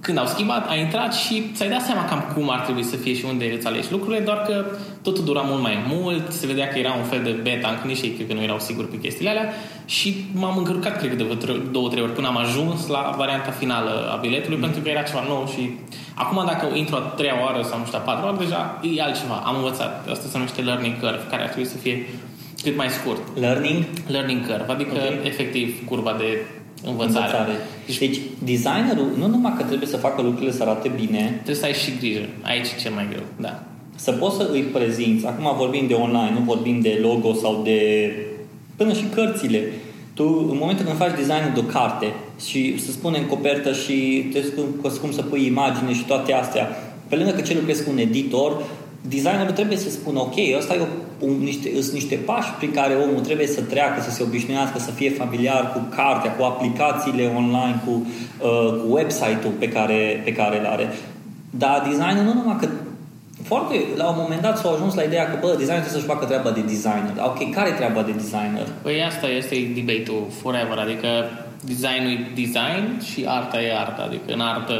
[0.00, 3.14] Când au schimbat, ai intrat și ți-ai dat seama cam cum ar trebui să fie
[3.14, 4.64] și unde îți alegi lucrurile, doar că
[5.02, 8.00] totul dura mult mai mult, se vedea că era un fel de beta, încă nici
[8.00, 9.52] ei cred că nu erau siguri pe chestiile alea
[9.84, 11.36] și m-am încărcat, cred că de
[11.70, 14.62] două, trei ori până am ajuns la varianta finală a biletului, mm.
[14.62, 15.70] pentru că era ceva nou și
[16.14, 19.42] acum dacă intru a treia oară sau nu știu, a patra oară, deja e altceva.
[19.44, 20.08] Am învățat.
[20.10, 22.08] Asta se numește learning curve, care ar trebui să fie
[22.62, 23.22] cât mai scurt.
[23.38, 23.84] Learning?
[24.06, 25.20] Learning curve, adică okay.
[25.22, 26.46] efectiv curba de
[26.84, 27.24] învățare.
[27.24, 27.52] învățare.
[27.86, 31.64] Deci, deci designerul nu numai că trebuie să facă lucrurile să arate bine, trebuie să
[31.64, 32.24] ai și grijă.
[32.42, 33.62] Aici e cel mai greu, da.
[33.96, 37.78] Să poți să îi prezinți, acum vorbim de online, nu vorbim de logo sau de
[38.76, 39.72] până și cărțile.
[40.14, 42.06] Tu, în momentul când faci designul de o carte
[42.46, 44.64] și se spune în copertă și trebuie
[45.00, 46.68] cum să pui imagine și toate astea,
[47.08, 48.62] pe lângă că ce lucrezi cu un editor,
[49.08, 50.86] designerul trebuie să spună, ok, ăsta e o,
[51.20, 54.90] un, niște, sunt niște pași prin care omul trebuie să treacă, să se obișnuiască, să
[54.90, 60.58] fie familiar cu cartea, cu aplicațiile online, cu, uh, cu website-ul pe care, pe care
[60.58, 60.92] îl are.
[61.50, 62.68] Dar designerul nu numai că
[63.42, 66.24] foarte, la un moment dat s-au ajuns la ideea că, bă, designerul trebuie să-și facă
[66.24, 67.14] treaba de designer.
[67.30, 68.66] Ok, care e treaba de designer?
[68.82, 71.08] Păi asta este debate-ul forever, adică
[71.64, 74.02] designul e design și arta e arta.
[74.02, 74.76] Adică în artă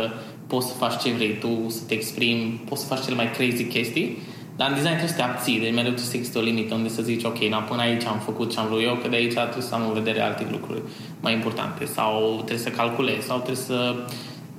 [0.46, 3.64] poți să faci ce vrei tu, să te exprimi, poți să faci cele mai crazy
[3.64, 4.18] chestii,
[4.60, 6.88] dar în design trebuie să te abții, deci mereu trebuie să existe o limită unde
[6.88, 9.32] să zici, ok, na, până aici am făcut ce am vrut eu, că de aici
[9.32, 10.82] trebuie să am în vedere alte lucruri
[11.20, 13.94] mai importante sau trebuie să calculezi sau trebuie să...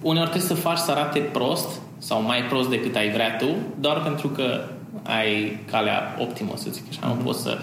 [0.01, 4.01] Uneori trebuie să faci să arate prost sau mai prost decât ai vrea tu, doar
[4.01, 4.63] pentru că
[5.03, 6.99] ai calea optimă, să zic așa.
[6.99, 7.07] Mm-hmm.
[7.07, 7.23] Nu mhm.
[7.23, 7.57] poți să...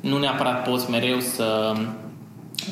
[0.00, 1.72] Nu neapărat poți mereu să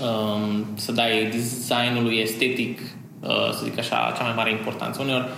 [0.03, 2.81] um, să dai designului estetic
[3.21, 5.03] Uh, să zic așa, cea mai mare importanță.
[5.03, 5.29] Uneori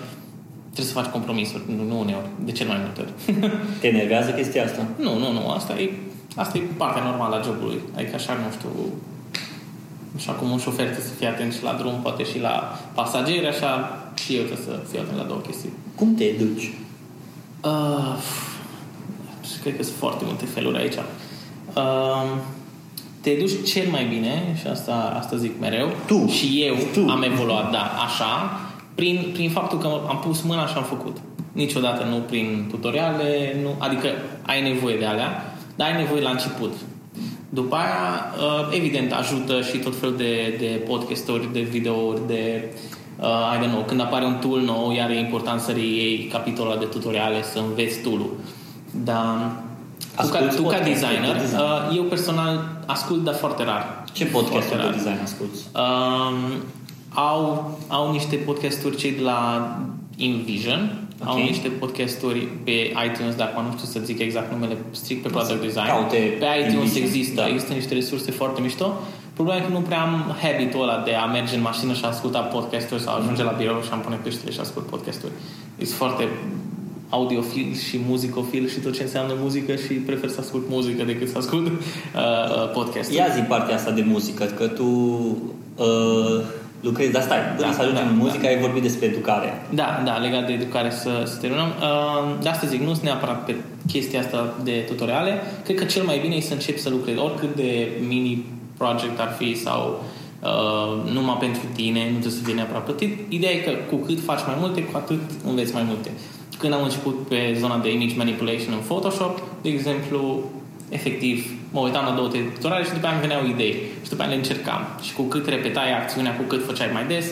[0.72, 3.12] trebuie să faci compromisuri, nu, nu uneori, de cel mai multe ori.
[3.80, 4.86] Te enervează chestia asta?
[4.96, 5.90] Nu, nu, nu, asta e,
[6.36, 7.80] asta e partea normală a jobului.
[7.96, 8.68] Adică așa, nu știu,
[10.16, 13.46] așa cum un șofer trebuie să fie atent și la drum, poate și la pasageri,
[13.46, 15.72] așa și eu trebuie să fiu atent la două chestii.
[15.94, 16.70] Cum te educi?
[17.64, 18.14] Uh,
[19.62, 20.98] cred că sunt foarte multe feluri aici.
[21.76, 22.30] Uh,
[23.20, 26.26] te duci cel mai bine, și asta, asta zic mereu, tu.
[26.26, 27.10] și eu tu.
[27.10, 28.60] am evoluat, da, așa,
[28.94, 31.16] prin, prin faptul că am pus mâna și am făcut.
[31.52, 34.08] Niciodată nu prin tutoriale, nu, adică
[34.42, 36.72] ai nevoie de alea, dar ai nevoie la început.
[37.48, 42.64] După aia, uh, evident, ajută și tot felul de, de podcasturi, de videouri, de
[43.20, 46.76] uh, I don't know, când apare un tool nou, iar e important să iei capitolul
[46.78, 48.34] de tutoriale, să înveți tool-ul.
[49.04, 49.52] Dar
[50.16, 51.60] tu ca, tu ca designer, de design.
[51.60, 54.04] uh, eu personal ascult, dar foarte rar.
[54.12, 55.58] Ce podcast de design asculti?
[55.74, 56.62] Um,
[57.14, 59.70] au, au niște podcasturi cei de la
[60.16, 61.32] InVision, okay.
[61.32, 65.60] au niște podcasturi pe iTunes, dar nu știu să zic exact numele strict pe product
[65.60, 65.86] design.
[65.86, 67.48] Caute pe iTunes există, da.
[67.48, 68.92] există niște resurse foarte mișto.
[69.34, 72.08] Problema e că nu prea am habitul ăla de a merge în mașină și a
[72.08, 75.32] asculta podcasturi sau ajunge la birou și am pune peștele și ascult podcasturi.
[75.78, 76.28] E foarte
[77.08, 81.38] audiofil și muzicofil și tot ce înseamnă muzică și prefer să ascult muzică decât să
[81.38, 83.12] ascult uh, uh podcast.
[83.12, 84.86] Ia zi partea asta de muzică, că tu
[85.76, 86.40] uh,
[86.82, 88.48] lucrezi, dar stai, până da, să ajungem da, în muzică, da.
[88.48, 89.48] ai vorbit despre educare.
[89.70, 91.66] Da, da, legat de educare să, să terminăm.
[91.66, 93.54] Uh, de asta zic, nu sunt neapărat pe
[93.86, 95.40] chestia asta de tutoriale.
[95.64, 98.44] Cred că cel mai bine e să începi să lucrezi, oricât de mini
[98.76, 100.04] project ar fi sau
[100.42, 103.18] uh, numai pentru tine, nu trebuie să fie neapărat plătit.
[103.28, 106.10] Ideea e că cu cât faci mai multe, cu atât înveți mai multe.
[106.58, 110.50] Când am început pe zona de image manipulation în Photoshop, de exemplu,
[110.92, 114.30] efectiv, mă uitam la două tutoriale și după aia îmi veneau idei și după aia
[114.30, 114.86] le încercam.
[115.02, 117.26] Și cu cât repetai acțiunea, cu cât făceai mai des,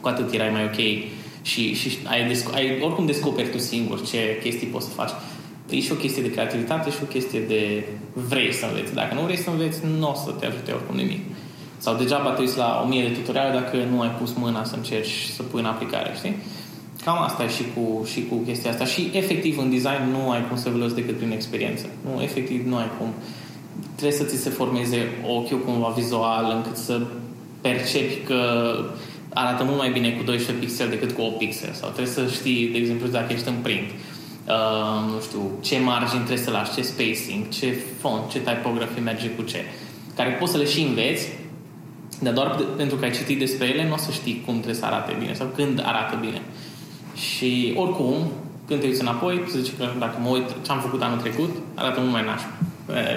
[0.00, 1.10] cu atât erai mai ok
[1.42, 5.10] și, și ai, ai, oricum descoperi tu singur ce chestii poți să faci.
[5.70, 8.94] E și o chestie de creativitate și o chestie de vrei să înveți.
[8.94, 11.20] Dacă nu vrei să înveți, nu o să te ajute oricum nimic.
[11.78, 14.74] Sau degeaba te uiți la o mie de tutoriale dacă nu ai pus mâna să
[14.76, 16.36] încerci să pui în aplicare, știi?
[17.04, 18.84] Cam asta e și cu, și cu chestia asta.
[18.84, 21.86] Și efectiv în design nu ai cum să evoluezi decât prin experiență.
[22.04, 23.08] Nu, efectiv nu ai cum.
[23.96, 27.00] Trebuie să ți se formeze ochiul cumva vizual încât să
[27.60, 28.40] percepi că
[29.34, 31.72] arată mult mai bine cu 12 pixel decât cu 8 pixel.
[31.72, 33.90] Sau trebuie să știi, de exemplu, dacă ești în print.
[34.46, 39.28] Uh, nu știu, ce margini trebuie să lași, ce spacing, ce font, ce typography merge
[39.28, 39.64] cu ce.
[40.16, 41.28] Care poți să le și înveți,
[42.20, 44.84] dar doar pentru că ai citit despre ele, nu o să știi cum trebuie să
[44.84, 46.42] arate bine sau când arată bine.
[47.14, 48.14] Și oricum,
[48.66, 51.50] când te uiți înapoi, să zici că dacă mă uit ce am făcut anul trecut,
[51.74, 52.54] arată mult mai nașpa.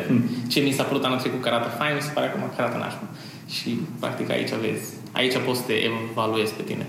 [0.07, 0.23] Hmm.
[0.47, 2.77] Ce mi s-a părut anul trecut că arată fain, mi se pare că mă arată
[2.77, 3.05] nașpa.
[3.49, 6.85] Și practic aici vezi, aici poți să te evaluezi pe tine.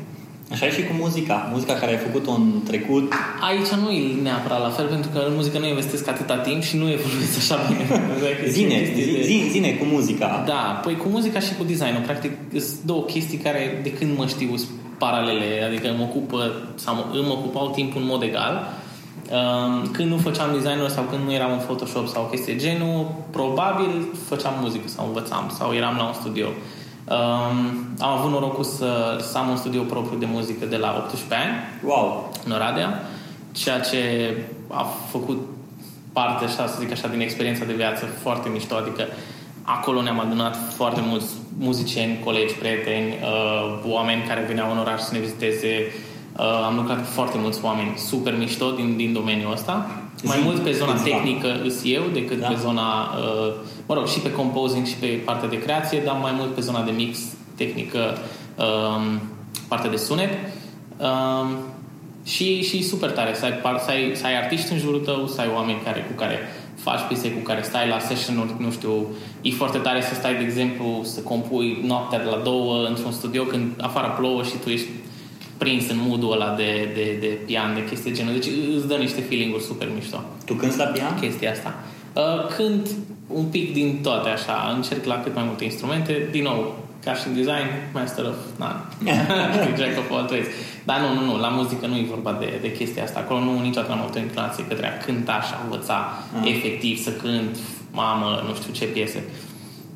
[0.52, 1.48] Așa e și cu muzica.
[1.52, 3.12] Muzica care ai făcut-o în trecut.
[3.48, 6.76] Aici nu e neapărat la fel, pentru că în muzică nu investesc atâta timp și
[6.76, 7.84] nu evoluezi așa bine.
[8.56, 10.42] zine, zi, zi, zine cu muzica.
[10.46, 12.02] Da, păi cu muzica și cu designul.
[12.02, 14.54] Practic sunt două chestii care de când mă știu
[14.98, 18.68] paralele, adică mă ocupă sau îmi ocupau timpul în mod egal.
[19.30, 24.06] Um, când nu făceam designul sau când nu eram în Photoshop sau chestie genul, probabil
[24.28, 26.46] făceam muzică sau învățam sau eram la un studio.
[26.46, 31.34] Um, am avut norocul să, să am un studio propriu de muzică de la 18
[31.34, 31.54] ani.
[31.84, 32.32] Wow!
[32.44, 33.02] În Oradea,
[33.52, 34.00] ceea ce
[34.68, 35.40] a făcut
[36.12, 39.04] parte, așa, să zic așa, din experiența de viață foarte mișto, adică
[39.62, 41.26] acolo ne-am adunat foarte mulți
[41.58, 45.92] muzicieni, colegi, prieteni, uh, oameni care veneau în oraș să ne viziteze.
[46.38, 50.02] Uh, am lucrat cu foarte mulți oameni super mișto din, din domeniul ăsta.
[50.20, 52.46] Zi, mai mult pe zona tehnică îs eu decât da.
[52.46, 53.54] pe zona, uh,
[53.86, 56.82] mă rog, și pe composing și pe partea de creație, dar mai mult pe zona
[56.82, 57.18] de mix
[57.56, 58.18] tehnică,
[58.56, 59.16] uh,
[59.68, 60.30] partea de sunet.
[60.96, 61.48] Uh,
[62.24, 65.40] și, și super tare să ai, să, ai, să ai artiști în jurul tău, să
[65.40, 66.38] ai oameni care, cu care
[66.88, 69.06] faci piese cu care stai la session-uri, nu știu,
[69.42, 73.42] e foarte tare să stai, de exemplu, să compui noaptea de la două într-un studio
[73.42, 74.88] când afară plouă și tu ești
[75.56, 78.32] prins în modul ăla de, de, de pian, de chestii genul.
[78.32, 80.20] Deci îți dă niște feeling-uri super mișto.
[80.44, 81.18] Tu cânti la pian?
[81.20, 81.74] Chestia asta.
[82.12, 82.88] Uh, când
[83.26, 86.28] un pic din toate așa, încerc la cât mai multe instrumente.
[86.30, 88.80] Din nou, ca și în design, master of none.
[89.78, 90.48] Jack of all trades.
[90.88, 93.18] Dar nu, nu, nu, la muzică nu e vorba de, de chestia asta.
[93.18, 95.98] Acolo nu niciodată am avut o inclinație către a cânta și a învăța
[96.40, 96.50] ah.
[96.52, 97.56] efectiv să cânt,
[97.92, 99.20] mamă, nu știu ce piese.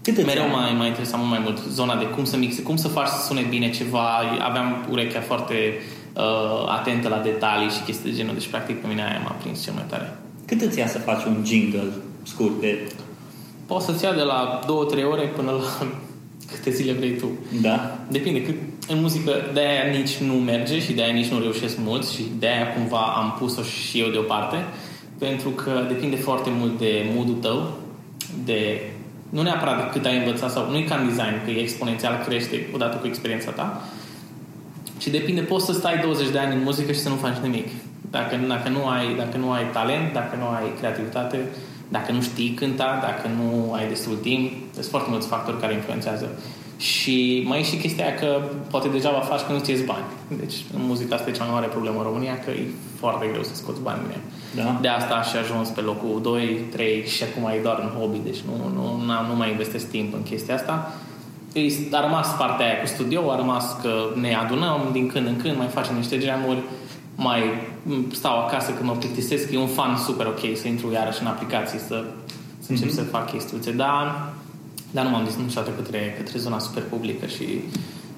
[0.03, 2.88] Câte Mereu mai, mai interesa mult mai mult zona de cum să mixe, cum să
[2.88, 4.07] faci să sune bine ceva.
[4.49, 5.55] Aveam urechea foarte
[6.16, 8.35] uh, atentă la detalii și chestii de genul.
[8.35, 10.18] Deci, practic, pe mine aia m-a prins cel mai tare.
[10.46, 11.92] Cât îți ia să faci un jingle
[12.23, 12.92] scurt de...
[13.66, 14.66] Poți să-ți ia de la 2-3
[15.11, 15.87] ore până la
[16.55, 17.27] câte zile vrei tu.
[17.61, 17.99] Da.
[18.09, 18.43] Depinde.
[18.43, 18.55] Cât,
[18.89, 23.03] în muzică de-aia nici nu merge și de-aia nici nu reușesc mult și de-aia cumva
[23.17, 24.57] am pus-o și eu deoparte
[25.19, 27.79] pentru că depinde foarte mult de modul tău,
[28.45, 28.81] de
[29.29, 32.25] nu neapărat de cât ai învățat sau nu e ca în design, că e exponențial
[32.27, 33.83] crește odată cu experiența ta,
[34.99, 37.69] ci depinde, poți să stai 20 de ani în muzică și să nu faci nimic.
[38.11, 41.39] Dacă, dacă, nu, ai, dacă nu ai talent, dacă nu ai creativitate,
[41.90, 46.29] dacă nu știi cânta, dacă nu ai destul timp, sunt foarte mulți factori care influențează.
[46.76, 50.05] Și mai e și chestia aia că poate degeaba faci când nu-ți bani.
[50.38, 52.66] Deci în muzica asta e cea mai mare problemă în România, că e
[52.98, 54.20] foarte greu să scoți bani din
[54.57, 54.79] da.
[54.81, 58.40] De asta și ajuns pe locul 2, 3 și acum e doar în hobby, deci
[58.48, 60.92] nu, nu, nu, nu mai investesc timp în chestia asta.
[61.92, 65.57] A rămas partea aia cu studio, a rămas că ne adunăm din când în când,
[65.57, 66.62] mai facem niște geamuri,
[67.23, 67.43] mai
[68.13, 71.79] stau acasă când mă plictisesc, e un fan super ok să intru iarăși în aplicații,
[71.79, 72.05] să,
[72.59, 72.95] să încep mm-hmm.
[72.95, 73.73] să fac chestii.
[73.73, 74.33] Dar,
[74.91, 77.47] dar nu m-am dus niciodată către, către zona super publică și,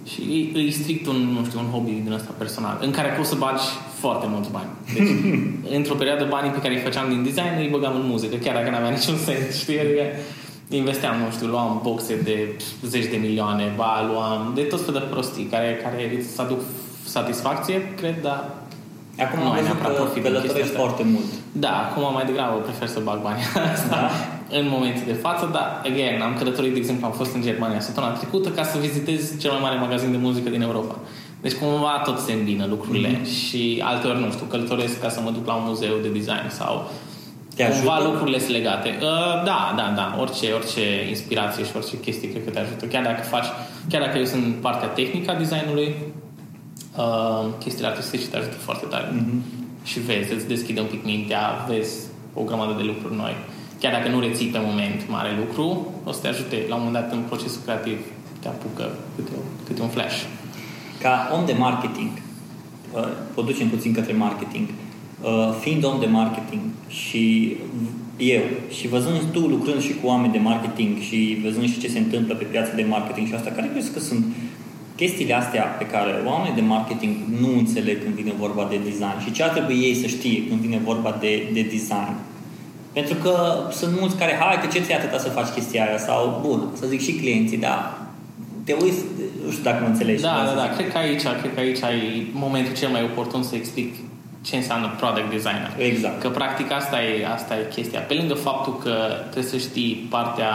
[0.05, 3.29] și e, e strict un, nu știu, un hobby din ăsta personal, în care poți
[3.29, 3.63] să bagi
[3.99, 4.69] foarte mulți bani.
[4.95, 5.11] Deci,
[5.79, 8.71] într-o perioadă banii pe care îi făceam din design, îi băgam în muzică, chiar dacă
[8.71, 9.81] n-avea niciun sens, știi?
[9.81, 10.05] Adică
[10.71, 12.37] investeam, nu știu, luam boxe de
[12.87, 16.61] zeci de milioane, ba, luam de tot fel de prostii care, care îți aduc
[17.05, 18.62] satisfacție, cred, dar
[19.25, 20.83] Acum nu am mai văzut neapărat că profit din chestia călătorești asta.
[20.83, 21.31] foarte mult.
[21.65, 23.41] Da, acum mai degrabă prefer să bag bani
[23.75, 24.03] asta Da?
[24.59, 28.13] în momentul de față, dar, again, am călătorit, de exemplu, am fost în Germania săptămâna
[28.21, 30.95] trecută ca să vizitez cel mai mare magazin de muzică din Europa.
[31.45, 33.21] Deci cumva tot se îmbină lucrurile Mhm.
[33.23, 33.37] mm-hmm.
[33.47, 36.91] și alteori, nu știu, călătoresc ca să mă duc la un muzeu de design sau
[37.57, 38.09] Te cumva ajută?
[38.09, 38.89] lucrurile sunt legate.
[39.03, 40.07] Uh, da, da, da.
[40.23, 42.85] Orice, orice inspirație și orice chestie cred că te ajută.
[42.93, 43.47] Chiar dacă faci,
[43.91, 45.95] chiar dacă eu sunt partea tehnică a designului,
[46.97, 49.09] uh, chestiile artistice te ajută foarte tare.
[49.15, 49.43] Mhm.
[49.85, 51.95] Și vezi, îți deschide un pic mintea, vezi
[52.35, 53.35] o grămadă de lucruri noi.
[53.81, 57.03] Chiar dacă nu reții pe moment mare lucru, o să te ajute la un moment
[57.03, 57.99] dat în procesul creativ
[58.41, 59.31] te apucă câte,
[59.67, 60.23] câte un flash.
[61.01, 62.11] Ca om de marketing,
[62.93, 64.69] uh, o ducem puțin către marketing,
[65.23, 67.57] uh, fiind om de marketing și
[68.17, 71.99] eu, și văzând tu lucrând și cu oameni de marketing și văzând și ce se
[71.99, 74.25] întâmplă pe piața de marketing și asta, care crezi că sunt
[74.97, 79.33] chestiile astea pe care oamenii de marketing nu înțeleg când vine vorba de design și
[79.33, 82.15] ce ar trebui ei să știe când vine vorba de, de design?
[82.93, 83.35] Pentru că
[83.71, 86.87] sunt mulți care, hai că ce ți atâta să faci chestia aia sau, bun, să
[86.87, 87.99] zic și clienții, da,
[88.65, 89.01] te uiți,
[89.45, 90.23] nu știu dacă mă înțelegi.
[90.23, 90.67] Da, ce da, vreau să da.
[90.67, 90.77] zic.
[90.77, 93.95] Cred că aici, cred că aici ai momentul cel mai oportun să explic
[94.43, 95.73] ce înseamnă product designer.
[95.77, 96.21] Exact.
[96.21, 98.01] Că practic asta e, asta e chestia.
[98.01, 98.95] Pe lângă faptul că
[99.31, 100.53] trebuie să știi partea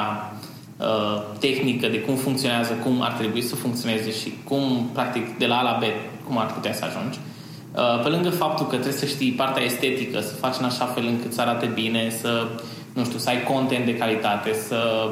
[0.78, 5.58] uh, tehnică de cum funcționează, cum ar trebui să funcționeze și cum, practic, de la
[5.58, 5.84] A la B,
[6.28, 7.20] cum ar putea să ajungi.
[7.76, 11.06] Uh, pe lângă faptul că trebuie să știi partea estetică, să faci în așa fel
[11.06, 12.48] încât să arate bine, să,
[12.94, 15.10] nu știu, să ai content de calitate, să,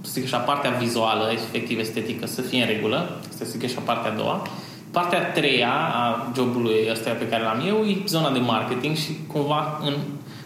[0.00, 3.18] să zic așa, partea vizuală, efectiv estetică, să fie în regulă.
[3.28, 4.46] Asta să zic așa partea a doua.
[4.90, 9.10] Partea a treia a jobului ăsta pe care l-am eu e zona de marketing și
[9.32, 9.92] cumva în,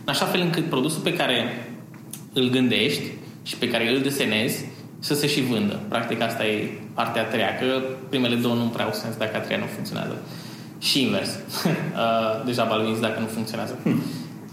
[0.05, 1.68] în așa fel încât produsul pe care
[2.33, 3.03] îl gândești
[3.42, 4.64] și pe care îl desenezi
[4.98, 5.81] să se și vândă.
[5.88, 9.40] Practic asta e partea a treia, că primele două nu prea au sens dacă a
[9.40, 10.22] treia nu funcționează.
[10.79, 11.31] Și invers.
[11.90, 13.79] Uh, Deja balvinți dacă nu funcționează.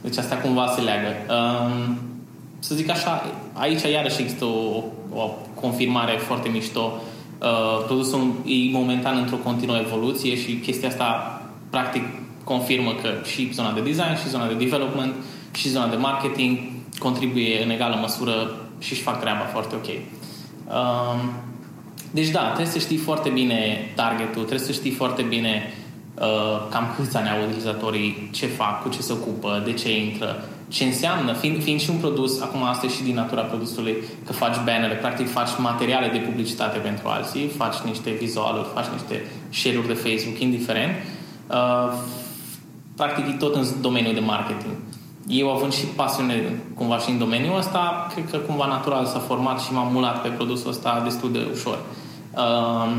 [0.02, 1.08] Deci asta cumva se leagă.
[1.30, 1.98] Um,
[2.60, 3.24] Să zic așa,
[3.54, 7.02] aici iarăși există o, o confirmare foarte mișto.
[7.42, 12.04] Uh, Produsul e momentan într-o continuă evoluție și chestia asta practic
[12.44, 15.14] confirmă că și zona de design și zona de development
[15.56, 16.58] și zona de marketing
[17.00, 19.88] contribuie în egală măsură și își fac treaba foarte ok.
[19.88, 21.32] Um,
[22.12, 25.74] deci da, trebuie să știi foarte bine targetul, trebuie să știi foarte bine
[26.14, 30.44] uh, cam câți ani au utilizatorii, ce fac, cu ce se ocupă, de ce intră,
[30.68, 34.34] ce înseamnă, fiind, fiind și un produs, acum asta e și din natura produsului, că
[34.34, 39.88] faci bannere, practic faci materiale de publicitate pentru alții, faci niște vizualuri, faci niște share-uri
[39.88, 40.92] de Facebook, indiferent,
[41.48, 41.94] uh,
[42.96, 44.74] practic e tot în domeniul de marketing.
[45.28, 49.62] Eu având și pasiune cumva și în domeniul ăsta, cred că cumva natural s-a format
[49.62, 51.80] și m-am mulat pe produsul ăsta destul de ușor.
[52.36, 52.92] Uh,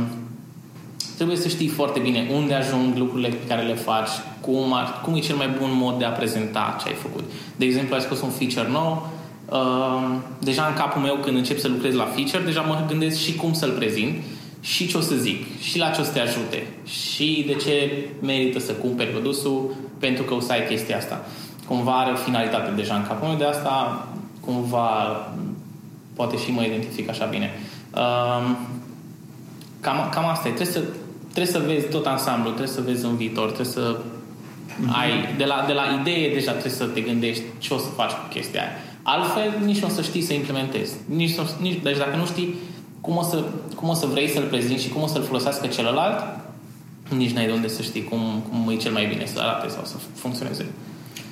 [1.17, 4.09] trebuie să știi foarte bine unde ajung lucrurile pe care le faci,
[4.41, 7.25] cum, ar, cum e cel mai bun mod de a prezenta ce ai făcut.
[7.57, 9.09] De exemplu, ai scos un feature nou,
[9.49, 13.35] uh, deja în capul meu când încep să lucrez la feature, deja mă gândesc și
[13.35, 14.15] cum să-l prezint
[14.61, 18.07] și ce o să zic, și la ce o să te ajute, și de ce
[18.21, 21.27] merită să cumperi produsul pentru că o să ai chestia asta.
[21.69, 24.07] Cumva are o finalitate deja în capul meu, de asta
[24.41, 24.89] cumva
[26.15, 27.51] poate și mă identific așa bine.
[27.95, 28.57] Uh,
[29.81, 30.51] cam, cam asta e.
[30.51, 30.83] Trebuie să,
[31.33, 33.97] trebuie să vezi tot ansamblu, trebuie să vezi în viitor, trebuie să
[34.87, 38.11] ai, de la, de la idee deja trebuie să te gândești ce o să faci
[38.11, 38.71] cu chestia aia.
[39.03, 40.95] Altfel, nici nu o să știi să implementezi.
[41.05, 42.55] Nici, nu- nici, deci dacă nu știi
[43.01, 43.45] cum o, să,
[43.77, 46.25] cum o să vrei să-l prezinți și cum o să-l folosească celălalt,
[47.17, 49.85] nici n-ai de unde să știi cum, cum e cel mai bine să arate sau
[49.85, 50.67] să funcționeze.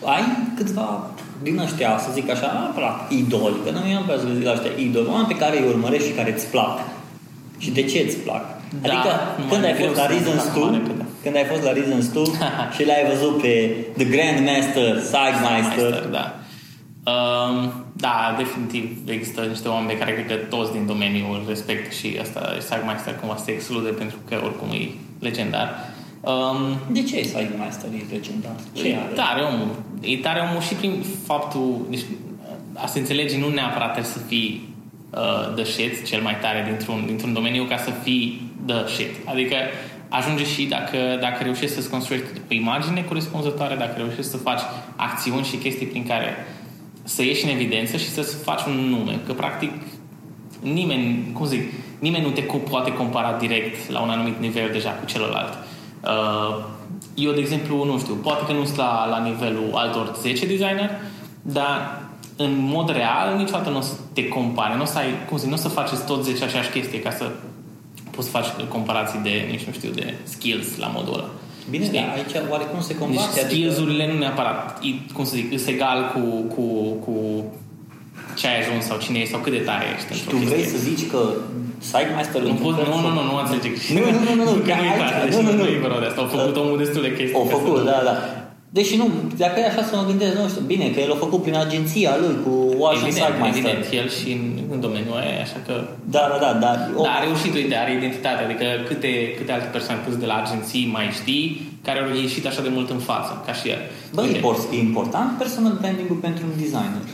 [0.04, 0.24] Ai
[0.56, 1.10] câțiva
[1.42, 4.70] din ăștia, să zic așa, neapărat idoli, că nu mi-am pe să zic la ăștia
[4.86, 6.78] idoli, oameni pe care îi urmărești și care îți plac.
[7.58, 8.44] Și de ce îți plac?
[8.82, 11.04] Da, adică numai când ai greu fost la să Reasons zic 2, acum repede.
[11.22, 12.24] când ai fost la Reasons 2
[12.74, 13.54] și l-ai văzut pe
[13.98, 16.24] The Grandmaster, Sidemeister, Master, da.
[17.12, 17.56] Um,
[17.96, 22.56] da, definitiv există niște oameni pe care cred că toți din domeniul respect și asta
[22.68, 25.68] Sagmeister cumva se exclude pentru că oricum e legendar.
[26.20, 28.52] Um, de ce Sidemeister e legendar?
[28.72, 29.12] Ce e are?
[29.14, 29.68] tare omul.
[30.00, 32.04] E tare omul și prin faptul, deci,
[32.74, 34.74] a se înțelege nu neapărat trebuie să fii
[35.10, 39.10] uh, the shit, cel mai tare dintr-un, dintr-un domeniu ca să fii the shit.
[39.24, 39.56] Adică
[40.08, 44.60] ajunge și dacă, dacă reușești să-ți construiești o imagine corespunzătoare, dacă reușești să faci
[44.96, 46.46] acțiuni și chestii prin care
[47.02, 49.20] să ieși în evidență și să-ți faci un nume.
[49.26, 49.70] Că practic
[50.62, 54.90] nimeni, cum zic, nimeni nu te co- poate compara direct la un anumit nivel deja
[54.90, 55.58] cu celălalt.
[56.06, 56.64] Uh,
[57.14, 60.90] eu, de exemplu, nu știu, poate că nu sunt la, la nivelul altor 10 designer,
[61.42, 62.02] dar
[62.36, 65.48] în mod real niciodată nu o să te compare, nu o să ai, cum zic,
[65.48, 67.30] nu o să faceți tot 10 aceeași chestie ca să
[68.10, 71.28] poți să faci comparații de, nici nu știu, de skills la modul ăla.
[71.70, 71.98] Bine, Știi?
[71.98, 73.40] dar aici oarecum se Deci combate.
[73.40, 76.20] skills-urile nu neapărat, e- cum să zic, sunt egal cu,
[76.54, 76.62] cu,
[77.04, 77.44] cu
[78.36, 80.06] ce ai ajuns sau cine ești sau cât de tare ești.
[80.14, 80.78] Și într-o tu vrei chestie.
[80.78, 81.20] să zici că
[81.90, 83.72] Sidemaster Nu, pot, nu, nu, nu, nu înțeleg.
[83.96, 85.56] Nu, nu, nu, nu, nu, Că că nu e aici- tare, deci nu, nu, nu,
[85.56, 85.62] nu.
[85.62, 86.20] nu e vorba de asta.
[86.24, 87.36] Au făcut omul destul de chestii.
[87.38, 88.14] Au ca să făcut, nu- da, da.
[88.78, 89.06] Deși nu,
[89.44, 92.12] dacă e așa să mă gândesc, nu știu, bine, că el a făcut prin agenția
[92.22, 92.52] lui cu
[92.84, 93.56] Washington Evident, Sidemaster.
[93.56, 94.42] evident, el și în,
[94.74, 95.74] în domeniul ăla, așa că...
[96.14, 96.70] Da, da, da, da.
[96.98, 100.36] O, Da, a reușit, uite, are identitate, adică câte, câte alte persoane câți de la
[100.42, 101.44] agenții mai știi
[101.86, 103.80] care au ieșit așa de mult în față, ca și el.
[104.14, 107.04] Bă, Uite, import, e important personal branding-ul pentru un designer.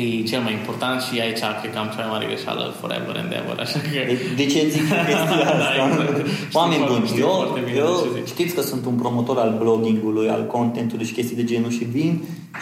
[0.00, 3.32] E cel mai important și aici cred că am cea mai mare greșeală forever and
[3.40, 3.88] ever, așa că...
[4.10, 5.74] De, de ce zic chestia Da, asta?
[5.76, 6.54] exact.
[6.58, 8.28] Oameni Știu buni, foarte- știu eu, foarte bine eu ce zici.
[8.34, 12.12] știți că sunt un promotor al bloggingului, al contentului și chestii de genul și vin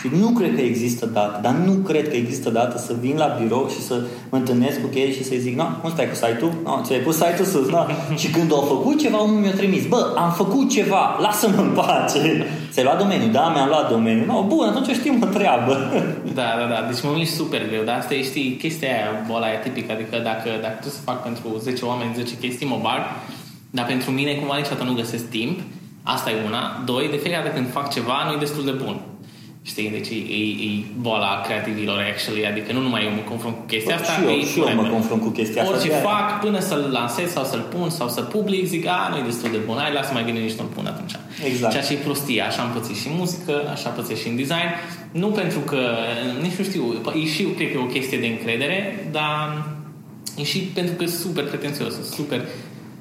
[0.01, 3.29] și nu cred că există dată, dar nu cred că există dată să vin la
[3.41, 6.53] birou și să mă întâlnesc cu ei și să-i zic, nu, cum stai cu site-ul?
[6.65, 7.87] No, ți-ai pus site-ul sus, no.
[8.21, 12.47] și când au făcut ceva, unul mi-a trimis, bă, am făcut ceva, lasă-mă în pace.
[12.71, 13.31] Ți-ai luat domeniul?
[13.31, 14.27] Da, mi-am luat domeniul.
[14.27, 15.73] No, bun, atunci știu mă treabă.
[16.39, 16.87] Da, da, da.
[16.91, 20.17] Deci mă mișc super greu, dar asta e, știi, chestia aia, boala aia tipică, adică
[20.23, 23.03] dacă, dacă tu să fac pentru 10 oameni 10 chestii, mă bag,
[23.71, 25.61] dar pentru mine cumva niciodată nu găsesc timp,
[26.03, 26.83] asta e una.
[26.85, 28.97] Doi, de fiecare dată când fac ceva, nu e destul de bun.
[29.71, 33.65] Știi, deci e, e, e boala creativilor, actually, adică nu numai eu mă confrunt cu
[33.73, 34.91] chestia asta, și eu, e și eu mă forever.
[34.91, 35.75] confrunt cu chestia asta.
[35.75, 36.03] Orice de aia.
[36.03, 39.51] fac, până să-l lansez sau să-l pun sau să public, zic, a, nu e destul
[39.51, 41.15] de bun, hai, lasă mai bine nici nu-l pun atunci.
[41.51, 41.73] Exact.
[41.73, 44.71] Ceea ce e prostie, așa am pățit și în muzică, așa pățit și în design.
[45.23, 45.81] Nu pentru că,
[46.43, 46.85] nici nu știu,
[47.23, 49.65] e și, cred că e o chestie de încredere, dar
[50.41, 52.41] e și pentru că e super pretențios, e super...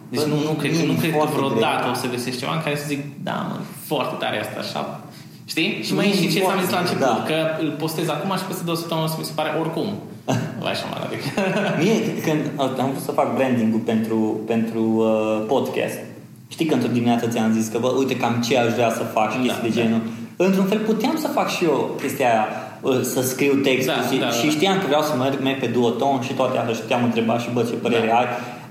[0.09, 1.91] Deci Bă, nu, nu, cred, mie nu mi-e cred că foarte vreodată greu.
[1.91, 3.57] o să găsești ceva în care să zic, da, mă,
[3.89, 5.03] foarte tare asta, așa.
[5.51, 5.69] Știi?
[5.85, 7.23] Și mai Mie e și mi-e ce ți-am foarte zis la început, greu, da.
[7.29, 9.87] că îl postez acum și peste două săptămâni o să mi se pare oricum.
[10.63, 11.25] Vai așa mă adică.
[11.81, 11.95] Mie,
[12.27, 12.41] când
[12.83, 14.17] am vrut să fac branding-ul pentru,
[14.53, 15.97] pentru uh, podcast,
[16.55, 19.27] știi că într-o dimineață ți-am zis că, bă, uite cam ce aș vrea să fac
[19.31, 19.81] și Da, chestii de da.
[19.81, 20.01] genul.
[20.45, 22.45] Într-un fel puteam să fac și eu chestia aia,
[22.81, 24.31] uh, să scriu textul Da, și, da, da.
[24.31, 27.39] și știam că vreau să merg, merg pe duoton și toate astea și te-am întrebat
[27.41, 28.17] și, bă, ce părere Da.
[28.21, 28.25] ai.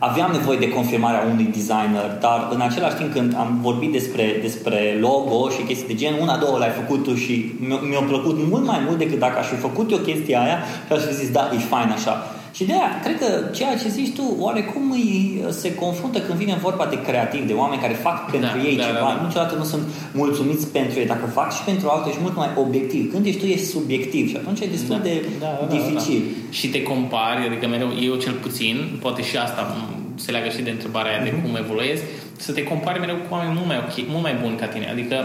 [0.08, 4.96] Aveam nevoie de confirmarea unui designer, dar în același timp când am vorbit despre, despre
[5.00, 8.66] logo și chestii de gen, una, două le-ai făcut tu și mi-a, mi-a plăcut mult
[8.66, 11.50] mai mult decât dacă aș fi făcut eu chestia aia și aș fi zis, da,
[11.54, 12.14] e fain așa.
[12.56, 13.28] Și de aia, cred că
[13.58, 17.80] ceea ce zici tu, oarecum îi, se confruntă când vine vorba de creativ, de oameni
[17.80, 18.98] care fac pentru Da, ei da, ceva.
[18.98, 19.22] da, da.
[19.26, 19.82] Niciodată nu sunt
[20.12, 21.06] mulțumiți pentru ei.
[21.06, 23.12] Dacă fac și pentru altul, ești mult mai obiectiv.
[23.12, 25.02] Când ești tu, ești subiectiv și atunci e destul Da.
[25.02, 26.22] de Da, da, da, dificil.
[26.26, 26.52] Da.
[26.58, 30.62] Și te compari, adică mereu, eu cel puțin, poate și asta m, se leagă și
[30.62, 31.30] de întrebarea aia Mhm.
[31.30, 32.02] de cum evoluezi,
[32.36, 34.88] să te compari mereu cu oameni mult mai, ok, mult mai buni ca tine.
[34.90, 35.16] Adică,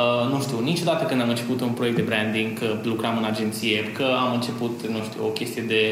[0.00, 3.78] uh, nu știu, niciodată când am început un proiect de branding, că lucram în agenție,
[3.96, 5.82] că am început, nu știu, o chestie de,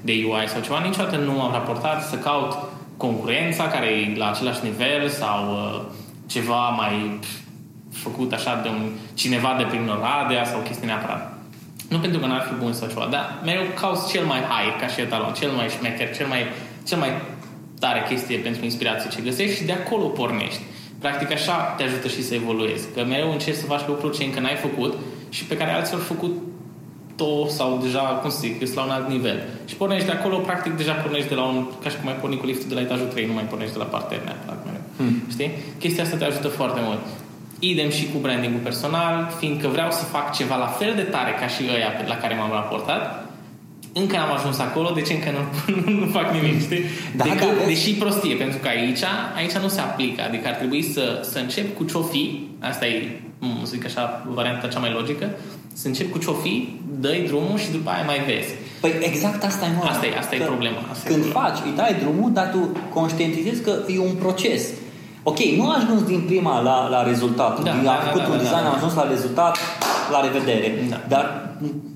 [0.00, 2.56] de UI sau ceva, niciodată nu am raportat să caut
[2.96, 5.80] concurența care e la același nivel sau uh,
[6.26, 7.28] ceva mai pf,
[7.92, 11.38] făcut așa de un cineva de prin Oradea sau chestii neapărat.
[11.88, 14.86] Nu pentru că n-ar fi bun sau ceva, dar mereu cauți cel mai high ca
[14.86, 16.40] și etalon, cel mai șmecher, cel mai,
[16.86, 17.10] cel mai
[17.80, 20.60] tare chestie pentru inspirație ce găsești și de acolo pornești.
[20.98, 22.86] Practic așa te ajută și să evoluezi.
[22.94, 24.94] Că mereu încerci să faci lucruri ce încă n-ai făcut
[25.28, 26.32] și pe care alții au făcut
[27.16, 29.38] to sau deja, cum să zic, la un alt nivel.
[29.64, 32.36] Și pornești de acolo, practic deja pornești de la un, ca și cum ai porni
[32.36, 34.64] cu liftul de la etajul 3, nu mai pornești de la parter neapărat.
[34.66, 34.80] mereu.
[34.96, 35.22] Hmm.
[35.30, 35.50] Știi?
[35.78, 36.98] Chestia asta te ajută foarte mult.
[37.58, 41.46] Idem și cu brandingul personal, fiindcă vreau să fac ceva la fel de tare ca
[41.46, 43.26] și ăia pe- la care m-am raportat,
[43.92, 46.84] încă n-am ajuns acolo, deci încă nu, nu fac nimic, știi?
[47.16, 49.02] Da, Decât, da, deși prostie, pentru că aici,
[49.36, 53.02] aici nu se aplică, adică ar trebui să, să încep cu ce-o fi, asta e,
[53.02, 55.30] m, să zic așa, varianta cea mai logică,
[55.72, 58.52] să încep cu ce-o fi, dai drumul și după aia mai vezi.
[58.80, 59.84] Păi exact asta e, mă.
[59.88, 61.46] Asta e- asta e Că problema, asta e când problema.
[61.46, 64.62] faci, îi dai drumul, dar tu conștientizezi că e un proces.
[65.22, 67.62] Ok, nu a ajuns din prima la, la rezultat.
[67.62, 68.68] Da, am da, făcut da, un da, design, da.
[68.68, 69.58] am ajuns la rezultat,
[70.10, 70.84] la revedere.
[70.88, 71.00] Da.
[71.08, 71.94] Dar m-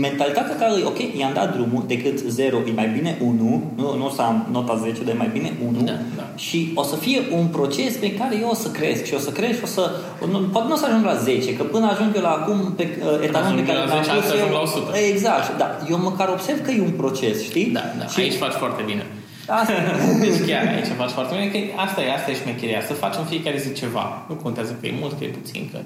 [0.00, 4.06] mentalitatea care e, ok, i-am dat drumul, decât 0 e mai bine 1, nu, nu
[4.06, 5.80] o să am nota 10, dar e mai bine 1.
[5.80, 6.26] Da, da.
[6.36, 9.30] Și o să fie un proces pe care eu o să cresc și o să
[9.30, 9.90] cresc și o să...
[10.30, 12.88] Nu, poate nu o să ajung la 10, că până ajung eu la acum pe
[13.02, 14.96] uh, etalon pe ajung care la l-am 10, pus alții ajung eu- la 100.
[15.12, 15.68] Exact, da.
[15.90, 17.66] Eu măcar observ că e un proces, știi?
[17.66, 19.04] Da, da, Și aici faci foarte bine.
[19.46, 19.72] asta,
[20.24, 23.24] Deci chiar aici faci foarte bine, că asta e, asta e șmecheria, să faci în
[23.32, 24.04] fiecare zi ceva.
[24.28, 25.78] Nu contează că e mult, că e puțin, că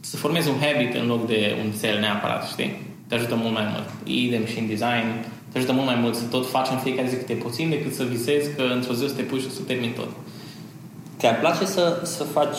[0.00, 2.94] să formezi un habit în loc de un cel neapărat, știi?
[3.08, 3.88] Te ajută mult mai mult.
[4.04, 5.06] Idem și în design,
[5.50, 8.04] te ajută mult mai mult să tot faci în fiecare zi câte puțin decât să
[8.04, 10.08] visezi că într-o zi o să te pui și o să termini tot.
[11.18, 12.58] ți-ar place să, să faci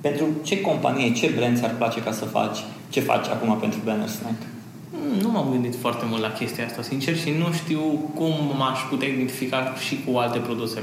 [0.00, 2.58] pentru ce companie, ce brand ți-ar place ca să faci?
[2.88, 4.42] Ce faci acum pentru Banner Snack?
[4.90, 8.78] Mm, Nu m-am gândit foarte mult la chestia asta, sincer, și nu știu cum m-aș
[8.90, 10.80] putea identifica și cu alte produse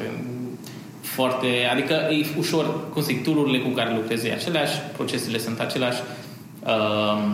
[1.01, 6.01] foarte, adică e ușor, cum zic, tool cu care lucrezi e aceleași, procesele sunt aceleași,
[6.65, 7.31] uh,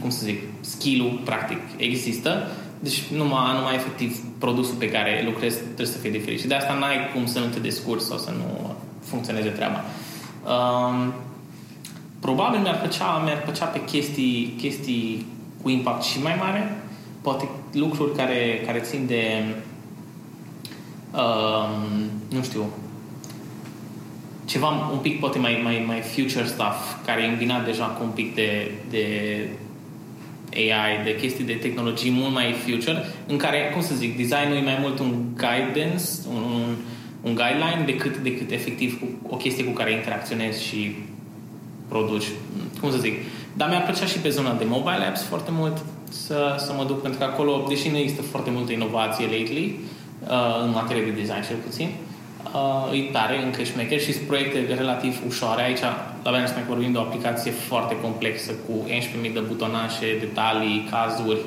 [0.00, 2.48] cum să zic, skill-ul practic există,
[2.78, 6.40] deci numai, numai efectiv produsul pe care lucrezi trebuie să fie diferit.
[6.40, 9.84] Și de asta n-ai cum să nu te descurci sau să nu funcționeze treaba.
[10.44, 11.12] Um,
[12.20, 15.26] probabil mi-ar plăcea, mi-ar plăcea pe chestii, chestii
[15.62, 16.76] cu impact și mai mare,
[17.20, 19.44] poate lucruri care, care țin de
[21.12, 22.64] um, nu știu
[24.52, 28.10] ceva un pic poate mai, mai, mai future stuff care e îmbinat deja cu un
[28.10, 29.04] pic de, de
[30.54, 34.60] AI, de chestii de tehnologii mult mai future, în care, cum să zic, designul e
[34.60, 36.74] mai mult un guidance, un, un,
[37.22, 40.96] un guideline decât, decât efectiv cu, o chestie cu care interacționezi și
[41.88, 42.26] produci,
[42.80, 43.14] cum să zic.
[43.56, 47.02] Dar mi-ar plăcea și pe zona de mobile apps foarte mult să, să mă duc,
[47.02, 49.78] pentru că acolo, deși nu există foarte multă inovație lately,
[50.28, 52.11] uh, în materie de design cel puțin, uh,
[52.92, 55.62] e tare, încă șmecher și sunt proiecte relativ ușoare.
[55.62, 55.80] Aici,
[56.22, 58.72] la Benchmark vorbim de o aplicație foarte complexă cu
[59.26, 61.38] 11.000 de butonașe, detalii, cazuri.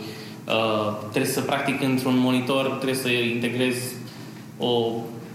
[0.48, 3.96] Uh, trebuie să, practic, într-un monitor trebuie să integrezi
[4.58, 4.92] o,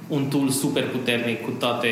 [0.09, 1.89] un tool super puternic cu toate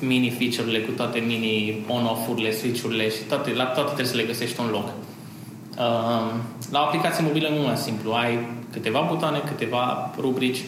[0.00, 4.60] mini feature-urile, cu toate mini on-off-urile, switch-urile și toate, la toate trebuie să le găsești
[4.60, 4.86] un loc.
[4.86, 6.34] Uh,
[6.70, 8.12] la o aplicație mobilă nu e simplu.
[8.12, 8.38] Ai
[8.72, 10.64] câteva butoane, câteva rubrici,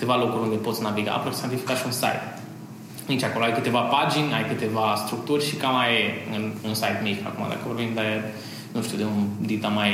[0.00, 2.22] câteva locuri unde poți naviga, aproximativ ca și un site.
[3.06, 7.00] Nici acolo ai câteva pagini, ai câteva structuri și cam mai e în un site
[7.02, 7.26] mic.
[7.26, 8.06] Acum, dacă vorbim de,
[8.72, 9.92] nu știu, de un dita mai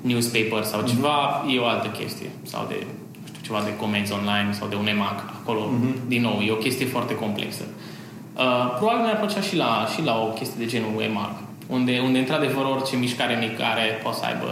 [0.00, 1.54] newspaper sau ceva, mm-hmm.
[1.54, 2.30] e o altă chestie.
[2.42, 2.86] Sau de,
[3.20, 5.18] nu știu, ceva de comenzi online sau de un EMAG.
[5.40, 6.08] Acolo, mm-hmm.
[6.08, 7.64] din nou, e o chestie foarte complexă.
[7.64, 11.34] Uh, probabil mi-ar plăcea și la, și la o chestie de genul EMAG,
[11.66, 14.50] unde, unde într-adevăr orice mișcare mică are, poate să aibă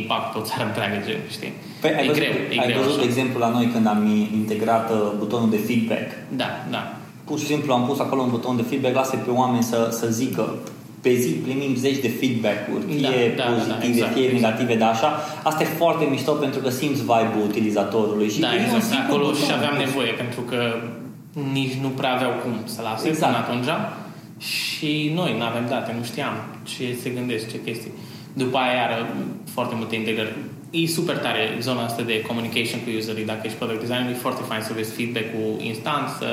[0.00, 0.96] impact pe o țară întreagă,
[1.36, 1.52] știi?
[1.80, 3.02] Păi, ai e văzut, greu, e ai greu văzut, așa.
[3.04, 4.00] de exemplu, la noi când am
[4.40, 6.08] integrat uh, butonul de feedback.
[6.42, 6.82] Da, da.
[7.28, 10.06] Pur și simplu am pus acolo un buton de feedback, lasă pe oameni să, să
[10.20, 10.44] zică
[11.00, 14.40] pe zi primim zeci de feedback-uri, Da, fie da, da, da, pozitive, exact, fie exact.
[14.42, 15.10] negative, dar așa.
[15.42, 18.28] Asta e foarte mișto pentru că simți vibe-ul utilizatorului.
[18.30, 18.82] Și Da, e un exact.
[18.82, 19.46] simplu Acolo buton.
[19.46, 20.60] și aveam nevoie, pentru că
[21.52, 23.32] nici nu prea aveau cum să lase Exact.
[23.32, 23.70] până atunci.
[24.54, 27.92] Și noi nu avem date, nu știam ce se gândesc, ce chestii.
[28.42, 28.98] După aia, iară,
[29.54, 30.34] foarte multe integrări.
[30.70, 33.30] E super tare zona asta de communication cu userii.
[33.32, 36.28] Dacă ești product designer, e foarte fain să vezi feedback-ul instant, să,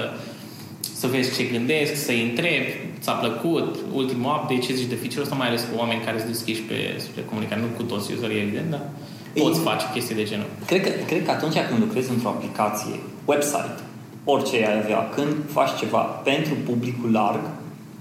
[0.99, 2.71] să vezi ce gândesc, să-i întrebi,
[3.03, 3.69] ți-a plăcut,
[4.01, 6.77] ultimul update, ce zici de feature ăsta, mai ales cu oameni care sunt deschiși pe,
[6.97, 7.61] spre comunicare.
[7.61, 8.83] Nu cu toți userii, evident, dar
[9.43, 10.49] poți Ei- face chestii de genul.
[10.65, 12.95] Cred că, cred că atunci când lucrezi într-o aplicație,
[13.25, 13.75] website,
[14.33, 17.43] orice ai avea, când faci ceva pentru publicul larg,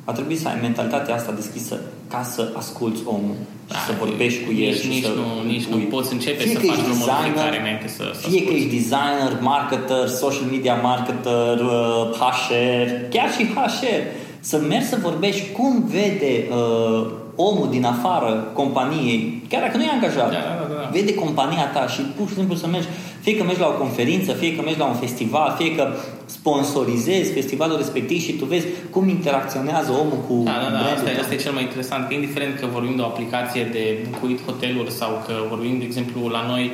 [0.05, 1.81] ar trebui să ai mentalitatea asta deschisă
[2.13, 3.37] ca să asculți omul
[3.67, 6.13] și Da, să vorbești cu el nici, și nici să nu, nici nu pui- poți
[6.13, 8.57] începe Fie să că faci ești vreo designer, modificare înainte să, să Fie că asculti.
[8.57, 14.03] ești designer, marketer, social media marketer, uh, HR, chiar și HR,
[14.41, 17.07] să mergi să vorbești cum vede uh,
[17.37, 20.89] omul din afară companiei, chiar dacă nu e angajat, Da, da, da, da.
[20.93, 22.87] vede compania ta și pur și simplu să mergi,
[23.21, 25.89] fie că mergi la o conferință, fie că mergi la un festival, fie că
[26.25, 31.11] sponsorizezi festivalul respectiv și tu vezi cum interacționează omul cu Da, da, da, brandul asta,
[31.11, 31.23] e- tău.
[31.23, 34.91] asta e cel mai interesant, că indiferent că vorbim de o aplicație de bucuit hoteluri
[34.91, 36.65] sau că vorbim, de exemplu, la noi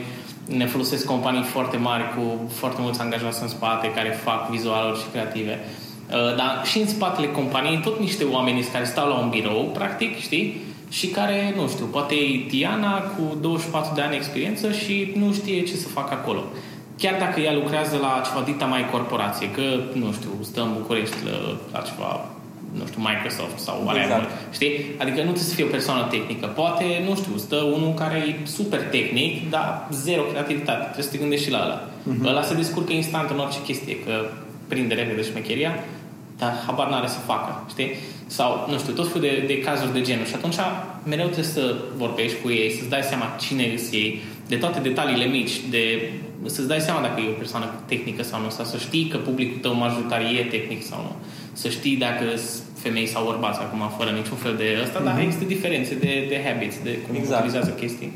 [0.60, 2.22] ne folosesc companii foarte mari cu
[2.60, 5.58] foarte mulți angajați în spate care fac vizualuri și creative.
[6.12, 10.18] Uh, Dar și în spatele companiei tot niște oameni care stau la un birou, practic,
[10.20, 10.56] știi?
[10.90, 15.62] Și care, nu știu, poate e Diana cu 24 de ani experiență și nu știe
[15.62, 16.42] ce să facă acolo.
[16.98, 21.16] Chiar dacă ea lucrează la ceva dita mai corporație, că, nu știu, stă în București
[21.24, 21.36] la,
[21.72, 22.10] la ceva,
[22.78, 24.54] nu știu, Microsoft sau whatever, Exact.
[24.56, 24.72] știi?
[25.02, 26.46] Adică nu trebuie să fie o persoană tehnică.
[26.46, 30.82] Poate, nu știu, stă unul care e super tehnic, dar zero creativitate.
[30.82, 31.78] Trebuie să te gândești și la ăla.
[32.02, 32.26] Mhm.
[32.26, 34.14] Ăla se descurcă instant în orice chestie, că
[34.68, 35.72] prinde repede șmecheria,
[36.38, 37.90] dar habar n-are să facă, știi?
[38.26, 40.24] Sau, nu știu, tot felul de, de cazuri de genul.
[40.26, 40.56] Și atunci
[41.04, 45.24] mereu trebuie să vorbești cu ei, să-ți dai seama cine sunt ei, de toate detaliile
[45.24, 46.10] mici, de
[46.44, 49.58] să-ți dai seama dacă e o persoană tehnică sau nu, sau să știi că publicul
[49.60, 51.12] tău majoritar e tehnic sau nu.
[51.52, 55.22] Să știi dacă sunt femei sau bărbați acum, fără niciun fel de ăsta, dar Mhm.
[55.22, 57.36] există diferențe de, de habits, de cum Exact.
[57.40, 58.12] utilizează chestii.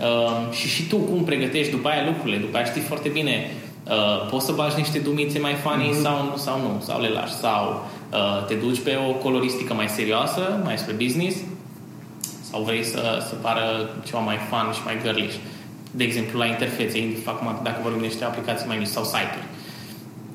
[0.00, 3.50] Uh, și și tu cum pregătești după aia lucrurile, după aia știi foarte bine
[3.88, 5.96] uh, poți să bagi niște dumițe mai funny Mhm.
[5.96, 6.02] mm-hmm.
[6.02, 9.88] sau, nu, sau nu, sau le lași, sau uh, te duci pe o coloristică mai
[9.88, 11.36] serioasă, mai spre business,
[12.50, 15.36] sau vrei să, să pară ceva mai fun și mai girlish.
[15.90, 19.48] De exemplu, la interfețe, indiferent acum dacă vorbim de niște aplicații mai mici sau site-uri.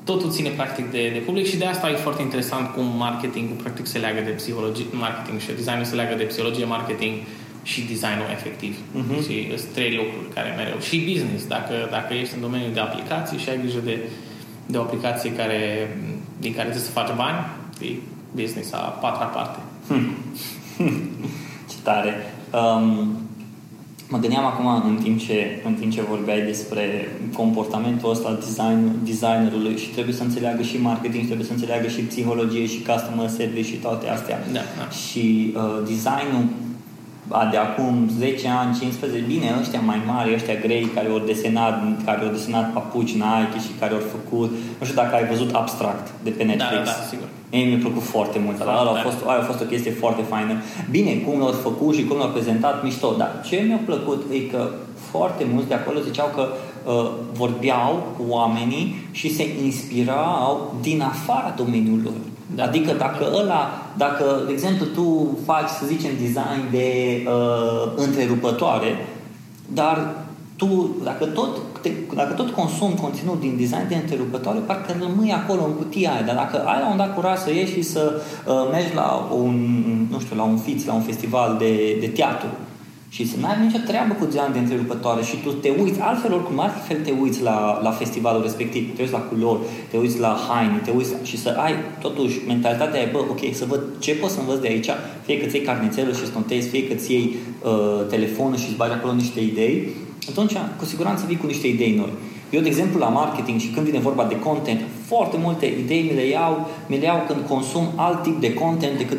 [0.04, 3.86] Totul ține practic de, de public și de asta e foarte interesant cum marketingul practic
[3.86, 7.14] se leagă de psihologie, marketing și designul se leagă de psihologie, marketing
[7.62, 8.76] și designul efectiv.
[8.92, 9.22] Mhm.
[9.22, 10.78] Și sunt trei lucruri care mereu.
[10.88, 13.96] Și business, dacă, dacă ești în domeniul de aplicații și ai grijă de,
[14.66, 15.60] de o aplicație care
[16.40, 17.38] din care trebuie să faci bani,
[17.80, 17.90] e
[18.34, 19.58] business a patra parte.
[21.70, 22.14] Ce tare!
[22.52, 23.16] Um,
[24.08, 29.04] mă gândeam acum în timp, ce, în timp ce vorbeai despre comportamentul ăsta al design,
[29.04, 33.28] designerului și trebuie să înțeleagă și marketing, și trebuie să înțeleagă și psihologie și customer
[33.28, 34.38] service și toate astea.
[34.52, 34.88] Da, da.
[34.90, 36.69] Și uh, designul a,
[37.50, 41.74] de acum 10 ani, 15, bine, ăștia mai mari, ăștia grei care au desenat,
[42.04, 46.06] care au desenat papuci Nike și care au făcut, nu știu dacă ai văzut Abstract
[46.22, 46.84] de pe Netflix.
[46.84, 47.28] Da, da, da, sigur.
[47.50, 48.56] Mie mi-a plăcut foarte mult.
[48.56, 50.54] Foarte a, a, fost, a fost o chestie foarte faină.
[50.90, 53.14] Bine, cum l-au făcut și cum l-au prezentat, mișto.
[53.18, 54.68] Dar ce mi-a plăcut e că
[55.10, 61.54] foarte mulți de acolo ziceau că uh, vorbeau cu oamenii și se inspirau din afara
[61.56, 62.12] domeniului lor.
[62.54, 62.64] Da.
[62.64, 66.86] Adică dacă ăla, dacă, de exemplu, tu faci, să zicem, design de
[67.26, 69.06] uh, întrerupătoare,
[69.74, 70.14] dar
[70.56, 75.64] tu, dacă tot, te, dacă tot consumi conținut din design de întrerupătoare, parcă rămâi acolo
[75.64, 76.22] în cutia aia.
[76.22, 79.56] Dar dacă ai la un dat curaj să ieși și să uh, mergi la un,
[80.10, 82.48] nu știu, la un fiț, la un festival de, de teatru,
[83.14, 86.60] și să n-ai nicio treabă cu geam de întrerupătoare și tu te uiți, altfel oricum,
[86.60, 90.80] altfel te uiți la, la festivalul respectiv, te uiți la culori, te uiți la haine,
[90.84, 94.40] te uiți și să ai totuși mentalitatea aia, bă, ok, să văd ce pot să
[94.40, 94.88] învăț de aici,
[95.24, 98.76] fie că ți iei carnețelul și îți fie că ți iei uh, telefonul și îți
[98.76, 99.88] bagi acolo niște idei,
[100.28, 102.12] atunci cu siguranță vii cu niște idei noi.
[102.50, 106.14] Eu, de exemplu, la marketing și când vine vorba de content, foarte multe idei mi
[106.14, 109.18] le iau, mi le iau când consum alt tip de content decât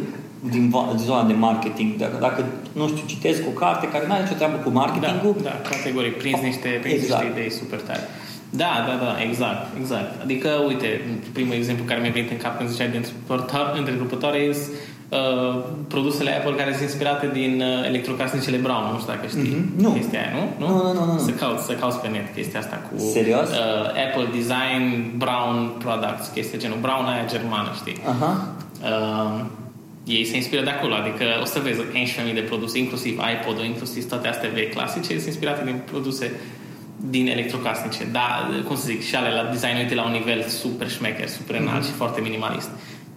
[0.49, 1.95] din zona de marketing.
[1.95, 5.35] Dacă, dacă nu știu, citesc o carte care nu are nicio treabă cu marketingul.
[5.43, 6.17] Da, da categoric.
[6.17, 7.23] Prins niște, prins exact.
[7.23, 7.99] niște idei super tare.
[8.49, 10.21] Da, da, da, exact, exact.
[10.21, 10.89] Adică, uite,
[11.33, 13.07] primul exemplu care mi-a venit în cap când ziceai de
[13.77, 14.71] întrerupătoare este
[15.11, 19.81] uh, produsele Apple care sunt inspirate din uh, electrocasnicele Brown, nu știu dacă știi mm-hmm.
[19.83, 19.89] nu.
[19.89, 20.43] chestia aia, nu?
[20.61, 20.67] Nu?
[20.67, 21.19] Nu, nu, nu, nu.
[21.19, 23.49] Să cauți, să cauți pe net chestia asta cu Serios?
[23.49, 24.85] Uh, Apple Design
[25.17, 27.97] Brown Products, chestia genul Brown aia germană, știi?
[28.13, 28.31] Aha.
[28.91, 29.41] Uh,
[30.05, 31.79] ei se inspiră de acolo, adică o să vezi
[32.29, 36.31] 11.000 de produse, inclusiv iPod-ul, inclusiv toate astea vechi clasice, sunt inspirate din produse
[37.09, 40.89] din electrocasnice, dar, cum să zic, și ale la design, uite, la un nivel super
[40.89, 41.85] șmecher, super înalt mm-hmm.
[41.85, 42.69] și foarte minimalist.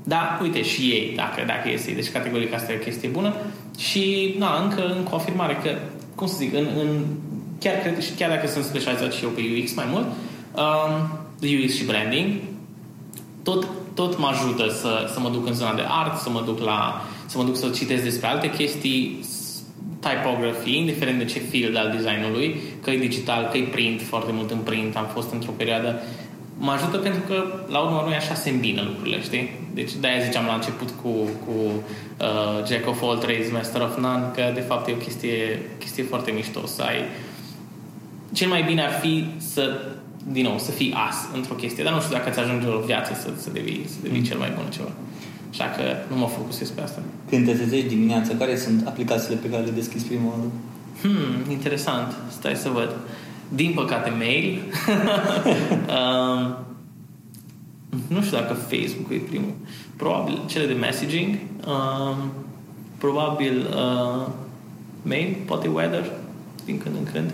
[0.04, 1.90] Da, uite, și ei, dacă, dacă este.
[1.90, 3.34] Deci, categoric, asta e o chestie bună.
[3.78, 5.78] Și, na, încă în confirmare că,
[6.14, 7.04] cum să zic, în, în
[7.60, 10.06] chiar, cred, și chiar dacă sunt specializat și eu pe UX mai mult,
[10.56, 11.18] um,
[11.64, 12.32] UX și branding,
[13.42, 16.58] tot tot mă ajută să, să mă duc în zona de art, să mă duc
[16.60, 19.24] la să mă duc să citesc despre alte chestii,
[20.00, 24.50] typography, indiferent de ce field al designului, că e digital, că e print, foarte mult
[24.50, 26.00] în print, am fost într-o perioadă
[26.58, 29.50] mă ajută pentru că, la urmă noi așa se îmbină lucrurile, știi?
[29.74, 31.08] Deci de-aia ziceam la început cu,
[31.46, 31.52] cu
[32.20, 36.02] uh, Jack of all trades, Master of none, că de fapt e o chestie, chestie
[36.04, 36.98] foarte mișto să ai...
[38.32, 39.80] Cel mai bine ar fi să
[40.32, 43.12] din nou, să fii as într-o chestie, dar nu știu dacă ți ajunge o viață
[43.14, 44.24] să, să devii, să devii mm.
[44.24, 44.88] cel mai bun ceva.
[45.50, 47.00] Așa că nu mă focusez pe asta.
[47.28, 50.50] Când te trezești dimineața, care sunt aplicațiile pe care le deschizi prima oară?
[51.00, 52.14] Hmm, interesant.
[52.30, 52.96] Stai să văd.
[53.48, 54.62] Din păcate, mail.
[55.96, 56.56] um,
[58.08, 59.52] nu știu dacă Facebook e primul.
[59.96, 61.38] Probabil cele de messaging.
[61.66, 62.32] Um,
[62.98, 64.26] probabil uh,
[65.02, 66.10] mail, poate weather,
[66.64, 67.32] din când în când.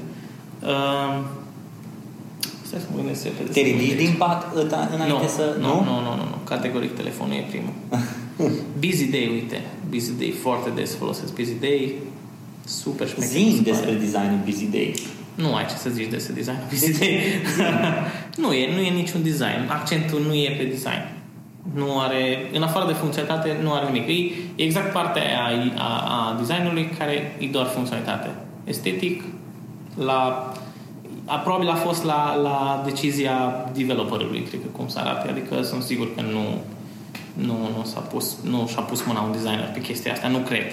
[0.63, 1.49] Um, Stai
[1.83, 2.60] să mă gândesc repede.
[3.53, 4.55] Te ridici din pat
[4.95, 5.57] înainte no, să...
[5.61, 6.37] Nu, nu, nu, nu, nu.
[6.45, 7.73] Categoric telefonul e primul.
[8.83, 9.61] busy Day, uite.
[9.89, 11.95] Busy Day, foarte des folosesc Busy Day.
[12.65, 13.31] Super șmecher.
[13.31, 14.95] Zim despre designul Busy Day.
[15.35, 17.19] Nu ai ce să zici despre designul Busy Day.
[18.43, 19.61] nu e, nu e niciun design.
[19.69, 21.05] Accentul nu e pe design.
[21.75, 24.09] Nu are, în afară de funcționalitate, nu are nimic.
[24.57, 28.31] E exact partea aia a, a designului care e doar funcționalitate.
[28.65, 29.23] Estetic,
[29.97, 30.57] la a,
[31.39, 35.29] probabil a fost la, la decizia developerului, cred că cum să arate.
[35.29, 36.45] Adică sunt sigur că nu,
[37.33, 40.29] nu, nu s-a pus, nu și-a pus mâna un designer pe chestia asta.
[40.29, 40.65] Nu cred.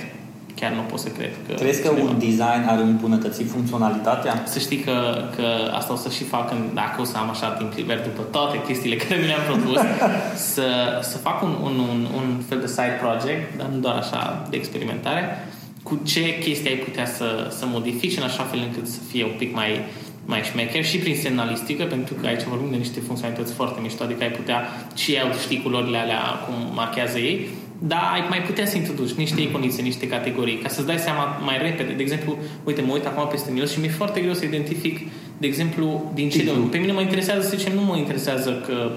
[0.59, 1.53] Chiar nu pot să cred că...
[1.53, 4.43] Crezi că un design are îmbunătățit funcționalitatea?
[4.45, 5.47] Să știi că, că
[5.77, 8.61] asta o să și fac în, dacă o să am așa timp liber după toate
[8.65, 9.79] chestiile care mi le-am propus,
[10.53, 14.47] să, să fac un, un, un, un fel de side project, dar nu doar așa
[14.49, 15.47] de experimentare,
[15.83, 19.35] cu ce chestii ai putea să, să modifici în așa fel încât să fie un
[19.37, 19.85] pic mai
[20.31, 24.23] mai șmecher și prin semnalistică, pentru că aici vorbim de niște funcționalități foarte mișto, adică
[24.23, 24.59] ai putea
[24.95, 27.47] și ei știi culorile alea cum marchează ei,
[27.79, 31.57] dar ai mai putea să introduci niște iconițe, niște categorii, ca să-ți dai seama mai
[31.57, 31.93] repede.
[31.93, 34.99] De exemplu, uite, mă uit acum peste mail și mi-e foarte greu să identific,
[35.37, 38.91] de exemplu, din ce de Pe mine mă interesează, să zicem, nu mă interesează că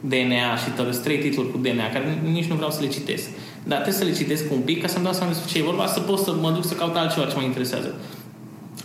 [0.00, 3.28] DNA și tot trei titluri cu DNA, care nici nu vreau să le citesc.
[3.64, 5.86] Dar trebuie să le citesc un pic ca să-mi dau seama despre ce e vorba,
[5.86, 7.94] să pot să mă duc să caut altceva ce mă interesează.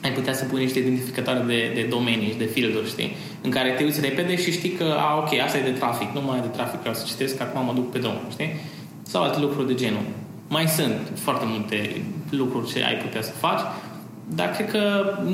[0.04, 3.16] Ai putea să pui niște identificatoare de, de domenii și de fielduri, știi?
[3.42, 6.22] În care te uiți repede și știi că, a, ok, asta e de trafic, nu
[6.22, 8.50] mai e de trafic, vreau să citesc, acum mă duc pe drum, știi?
[9.04, 10.06] Sau alte lucruri de genul.
[10.48, 13.60] Mai sunt foarte multe lucruri ce ai putea să faci,
[14.36, 14.82] dar cred că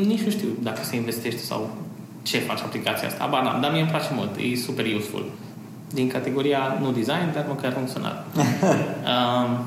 [0.06, 1.76] nici nu știu dacă se investește sau
[2.22, 3.24] ce face aplicația asta.
[3.24, 5.26] Aba n-am, dar mie îmi place mult, e super useful.
[5.94, 8.26] Din categoria nu design, dar măcar funcțional.
[9.12, 9.66] um,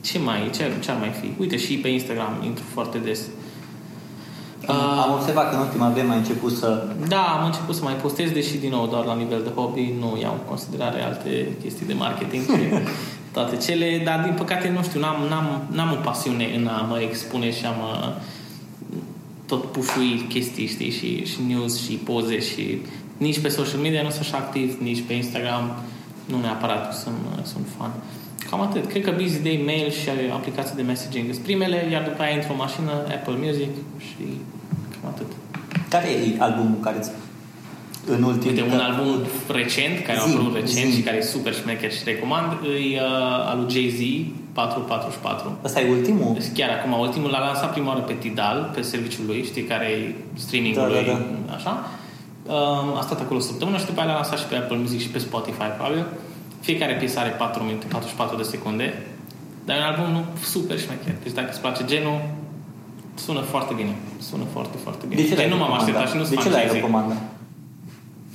[0.00, 1.30] ce mai, ce, ce ar mai fi?
[1.38, 3.20] Uite, și pe Instagram intru foarte des.
[3.20, 3.43] Uh,
[5.04, 6.86] am observat că în ultima vreme ai început să...
[7.08, 10.18] Da, am început să mai postez, deși din nou doar la nivel de hobby, nu
[10.20, 12.62] iau în considerare alte chestii de marketing și
[13.36, 16.98] toate cele, dar din păcate, nu știu, n-am, n-am, n-am o pasiune în a mă
[16.98, 18.12] expune și a mă
[19.46, 22.82] tot pușui chestii, știi, și, și news și poze și
[23.16, 25.70] nici pe social media nu sunt așa activ, nici pe Instagram
[26.24, 27.92] nu neapărat sunt, sunt fan.
[28.50, 28.86] Cam atât.
[28.86, 32.52] Cred că Busy Day, mail și aplicații de messaging sunt primele, iar după aia intru
[32.52, 34.24] o mașină, Apple Music și
[34.92, 35.26] cam atât.
[35.88, 37.10] Care e albumul care îți
[38.06, 38.56] în ultimul...
[38.56, 40.96] Uite, un album recent, care a apărut recent zi.
[40.96, 44.00] și care e super șmecher și recomand, e uh, al lui Jay-Z,
[44.52, 45.58] 444.
[45.62, 46.36] Asta e ultimul?
[46.54, 50.14] Chiar acum, ultimul l-a lansat prima oară pe Tidal, pe serviciul lui, știi, care e
[50.34, 51.54] streaming-ul da, lui, da, da.
[51.54, 51.90] așa.
[52.46, 55.00] Uh, a stat acolo o săptămână și după aia l-a lansat și pe Apple Music
[55.00, 56.06] și pe Spotify, probabil.
[56.64, 59.06] Fiecare piesă are 4 minute, 44 de secunde,
[59.64, 61.14] dar e un album super șmecher.
[61.22, 62.20] Deci dacă îți place genul,
[63.14, 63.94] sună foarte bine.
[64.28, 65.22] Sună foarte, foarte bine.
[65.22, 67.16] De ce deci nu m-am așteptat și nu De ce l-ai recomandat?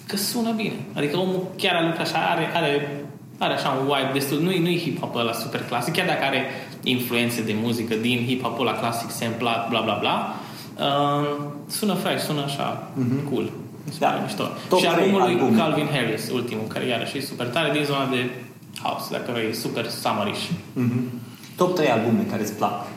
[0.05, 0.73] Că sună bine.
[0.93, 3.03] Adică omul chiar a lucrat așa, are, are,
[3.37, 4.39] are așa un vibe destul.
[4.41, 6.41] Nu-i, nu-i hip-hop ăla super clasic, chiar dacă are
[6.83, 10.35] influențe de muzică din hip-hop ăla clasic, samplat, bla bla bla.
[10.77, 13.29] Uh, sună fresh, sună așa, mm-hmm.
[13.29, 13.51] cool.
[13.99, 14.21] Da.
[14.23, 14.43] Mișto.
[14.69, 15.57] Top și albumul lui album.
[15.57, 18.29] Calvin Harris, ultimul, care iarăși e super tare, din zona de
[18.81, 20.45] house, dacă e super summerish.
[20.49, 21.03] Mm-hmm.
[21.55, 22.87] Top 3 albume care îți plac.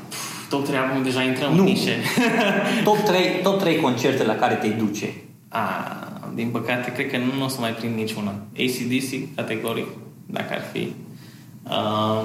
[0.49, 1.59] Top 3 albume, deja intrăm nu.
[1.59, 1.97] în nișe.
[2.85, 5.15] top, 3, top 3 concerte la care te duce.
[5.49, 8.35] Ah, din păcate, cred că nu o să mai prind niciuna.
[8.53, 9.87] ACDC, categoric,
[10.27, 10.93] dacă ar fi.
[11.63, 12.25] Uh,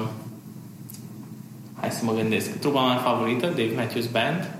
[1.79, 2.59] hai să mă gândesc.
[2.59, 4.51] Trupa mea favorită, Dave Matthews Band,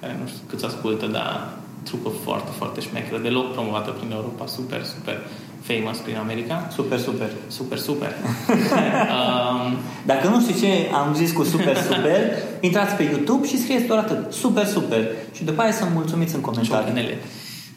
[0.00, 1.48] care nu știu cât ascultă, dar
[1.84, 5.20] trupă foarte, foarte șmecheră, deloc promovată prin Europa, super, super
[5.66, 6.68] famous prin America.
[6.72, 7.30] Super, super.
[7.48, 8.12] Super, super.
[9.16, 9.76] um,
[10.06, 12.20] Dacă nu știu ce am zis cu super, super,
[12.60, 14.32] intrați pe YouTube și scrieți doar atât.
[14.32, 15.08] Super, super.
[15.32, 16.86] Și după aia să mulțumiți în comentarii.
[16.86, 17.18] Ciocanele.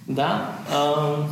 [0.03, 0.53] Da?
[0.77, 1.27] Um,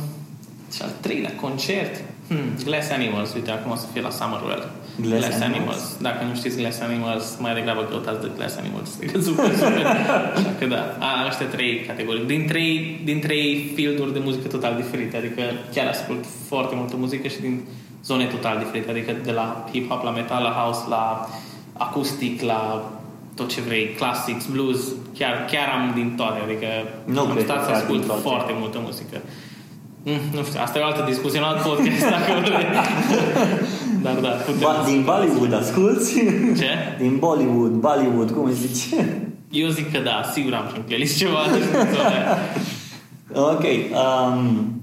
[0.74, 2.02] și al treilea concert.
[2.28, 4.70] Hmm, Glass Animals, uite, acum o să fie la Summerwell.
[5.04, 5.56] Glass, Glass Animals.
[5.56, 5.96] Animals.
[6.00, 8.90] Dacă nu știți Glass Animals, mai degrabă căutați de Glass Animals.
[8.96, 9.86] Adică super, super.
[10.36, 12.24] Așa că da, a, ăștia trei categorii.
[12.34, 15.16] Din trei, din trei fielduri de muzică total diferite.
[15.16, 15.42] Adică
[15.74, 17.64] chiar ascult foarte multă muzică și din
[18.04, 18.90] zone total diferite.
[18.90, 21.28] Adică de la hip-hop, la metal, la house, la
[21.72, 22.90] acustic, la
[23.34, 24.80] tot ce vrei, classics, blues,
[25.18, 26.66] chiar, chiar am din toate, adică
[27.04, 29.16] nu am stat să ascult foarte multă muzică.
[30.02, 32.66] Mm, nu știu, asta e o altă discuție, un alt podcast, dacă vrei.
[34.06, 34.60] Dar da, putem...
[34.60, 36.12] Ba, din Bollywood asculti?
[36.60, 36.72] Ce?
[36.98, 39.22] Din Bollywood, Bollywood, cum îi zice?
[39.50, 41.38] Eu zic că da, sigur am și în playlist ceva.
[43.52, 43.64] ok.
[43.90, 44.76] Um,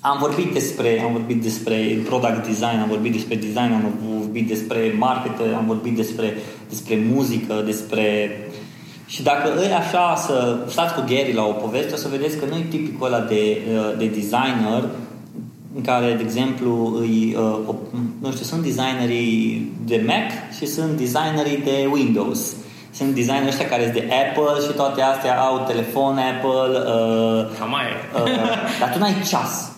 [0.00, 4.94] am vorbit despre, am vorbit despre product design, am vorbit despre design, am vorbit despre
[4.98, 6.34] marketing, am vorbit despre,
[6.68, 8.30] despre muzică, despre
[9.06, 12.44] și dacă îi așa să stați cu Gary la o poveste, o să vedeți că
[12.50, 13.58] nu e tipicul ăla de,
[13.98, 14.84] de designer
[15.78, 17.36] în care, de exemplu, îi,
[18.20, 22.40] nu știu, sunt designerii de Mac și sunt designerii de Windows.
[22.90, 26.70] Sunt designerii ăștia care sunt de Apple și toate astea au telefon Apple.
[26.78, 27.96] Uh, Cam aia.
[28.14, 29.72] uh, dar tu n-ai ceas.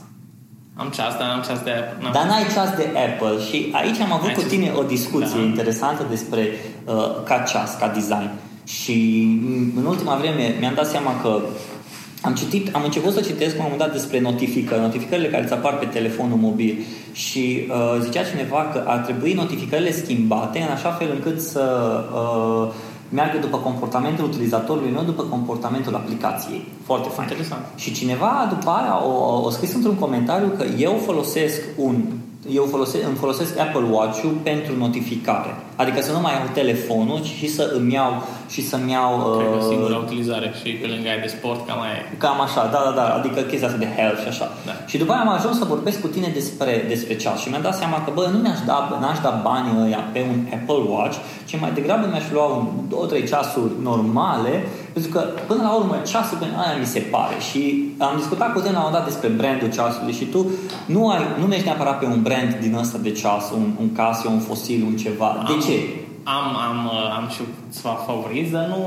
[0.75, 2.09] Am ceas, dar n-am ceas de Apple.
[2.13, 5.47] Dar n-ai ceas de Apple și aici am avut ai cu tine o discuție da.
[5.51, 6.43] interesantă despre
[6.85, 8.31] uh, ca ceas, ca design.
[8.65, 8.97] Și
[9.77, 11.41] în ultima vreme mi-am dat seama că
[12.23, 15.53] am citit, am început să citesc la un moment dat despre notificări, notificările care îți
[15.53, 16.79] apar pe telefonul mobil
[17.13, 21.65] și uh, zicea cineva că ar trebui notificările schimbate în așa fel încât să
[22.15, 22.73] uh,
[23.09, 26.65] meargă după comportamentul utilizatorului, nu după comportamentul aplicației.
[26.85, 27.29] Foarte fain.
[27.29, 27.65] Interesant.
[27.77, 32.03] Și cineva după aia o, o scris într-un comentariu că eu folosesc un
[32.49, 35.57] eu folosesc, îmi folosesc Apple Watch-ul pentru notificare.
[35.77, 39.37] Adică să nu mai iau telefonul, ci și să îmi iau și să-mi iau...
[39.37, 42.17] Cred că uh, singura utilizare și pe lângă aia de sport, cam aia e.
[42.17, 44.47] Cam așa, da, da, da, adică chestia asta de health și așa.
[44.67, 44.73] Da.
[44.87, 47.77] Și după aia am ajuns să vorbesc cu tine despre, despre ceas și mi-am dat
[47.77, 51.17] seama că, bă, nu mi-aș da, n-aș da banii ăia pe un Apple Watch,
[51.49, 54.53] ci mai degrabă mi-aș lua un, două, trei ceasuri normale,
[55.01, 57.37] pentru că, până la urmă, ceasul pe aia mi se pare.
[57.51, 57.61] Și
[57.99, 60.47] am discutat cu tine la un moment dat despre brandul ceasului și tu
[60.87, 64.31] nu, ai, nu mergi neapărat pe un brand din ăsta de ceas, un, un Casio,
[64.31, 65.45] un Fossil, un ceva.
[65.47, 65.77] De Am- ce?
[66.23, 67.41] Am, am, uh, am și
[67.75, 68.83] ceva favoriți, dar nu,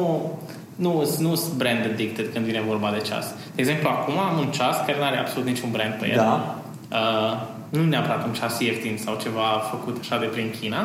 [0.76, 3.26] nu nu sunt brand addicted când vine vorba de ceas.
[3.56, 6.16] De exemplu, acum am un ceas care nu are absolut niciun brand pe el.
[6.16, 6.56] Da.
[6.92, 7.34] Uh,
[7.70, 10.80] nu neapărat un ceas ieftin sau ceva făcut așa de prin China,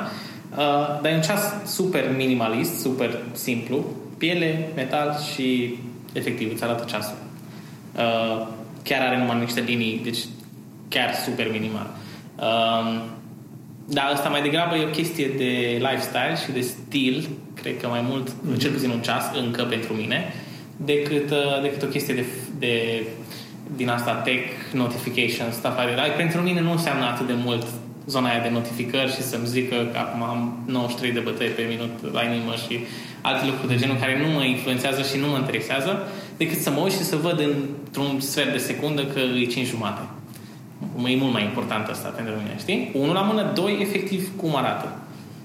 [0.51, 3.85] uh, dar e un ceas super minimalist, super simplu,
[4.19, 5.79] piele, metal și
[6.13, 7.17] efectiv îți arată ceasul.
[7.97, 8.47] Uh,
[8.83, 10.19] chiar are numai niște linii, deci
[10.89, 11.91] chiar super minimal.
[12.37, 13.03] Uh,
[13.89, 18.05] dar asta mai degrabă e o chestie de lifestyle și de stil, cred că mai
[18.09, 18.59] mult, mm-hmm.
[18.59, 20.33] cel puțin un ceas încă pentru mine,
[20.77, 22.25] decât, uh, decât o chestie de,
[22.59, 23.03] de
[23.77, 26.17] din asta tech, notification, stuff like that.
[26.17, 27.67] Pentru mine nu înseamnă atât de mult
[28.07, 32.13] zona aia de notificări și să-mi zică că acum am 93 de bătăi pe minut
[32.13, 32.79] la inimă și
[33.21, 36.81] alte lucruri de genul care nu mă influențează și nu mă interesează, decât să mă
[36.81, 40.01] uit și să văd într-un sfert de secundă că e 5 jumate.
[41.07, 42.91] E mult mai important asta pentru mine, știi?
[42.95, 44.89] Unul la mână, doi, efectiv, cum arată.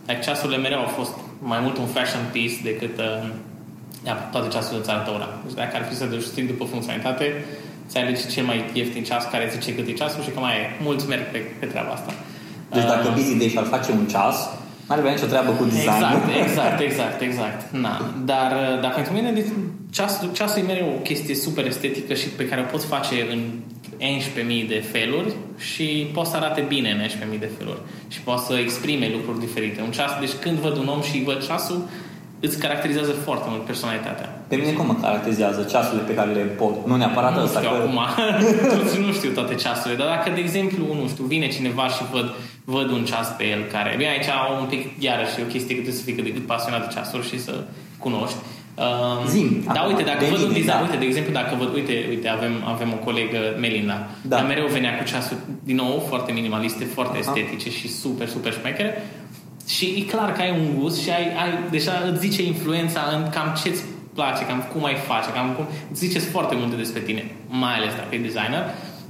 [0.07, 3.29] Like, ceasurile mereu au fost mai mult un fashion piece decât uh,
[4.05, 5.29] ia, toate ceasurile îți arată ora.
[5.45, 7.45] Deci dacă ar fi să duci strict după funcționalitate,
[7.89, 10.83] ți alege cel mai ieftin ceas care zice cât e ceasul și că mai e.
[10.83, 12.13] Mulți merg pe, pe treaba asta.
[12.73, 14.49] Deci dacă Uh, Busy Day și-ar face un ceas,
[14.87, 15.87] n-ar avea nicio treabă cu design.
[15.87, 17.71] Exact, exact, exact, exact.
[17.71, 18.13] Na.
[18.25, 19.51] Dar, dar pentru mine deci,
[19.91, 23.39] ceasul, ceasul e mereu o chestie super estetică și pe care o poți face în
[23.97, 26.99] 11.000 de feluri și poți să arate bine în
[27.33, 29.81] 11.000 de feluri și poți să exprime lucruri diferite.
[29.81, 31.89] Un ceas, deci când văd un om și văd ceasul,
[32.45, 34.27] îți caracterizează foarte mult personalitatea.
[34.47, 36.75] Pe mine cum mă caracterizează ceasurile pe care le pot?
[36.87, 37.59] Nu neapărat Nu ăsta.
[37.59, 37.75] știu că...
[37.81, 37.99] acum,
[38.77, 42.27] toți nu știu toate ceasurile, dar dacă, de exemplu, nu știu, vine cineva și văd,
[42.75, 45.73] văd un ceas pe el care, bine, aici au un pic, iarăși, e o chestie
[45.75, 47.53] că trebuie să fii cât de cât pasionat de ceasuri și să
[48.05, 48.37] cunoști.
[48.83, 50.85] Um, Zim, da, acum, uite, dacă de văd un mine, design, da.
[50.85, 54.35] uite, de exemplu, dacă văd, uite, uite avem, avem o colegă, Melinda, Da.
[54.35, 55.39] dar mereu venea cu ceasuri,
[55.69, 57.23] din nou, foarte minimaliste, foarte Aha.
[57.25, 58.91] estetice și super, super șmechere.
[59.67, 63.29] Și e clar că ai un gust și ai, ai deja îți zice influența în
[63.29, 63.83] cam ce-ți
[64.13, 65.65] place, cam cum ai face, cam cum...
[65.91, 68.63] Îți ziceți foarte multe despre tine, mai ales dacă e designer.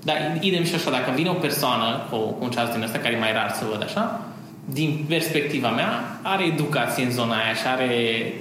[0.04, 3.14] Dar idem și așa, dacă vine o persoană cu, cu un ceas din ăsta, care
[3.14, 4.22] e mai rar să văd așa,
[4.66, 7.92] din perspectiva mea, are educație în zona aia și are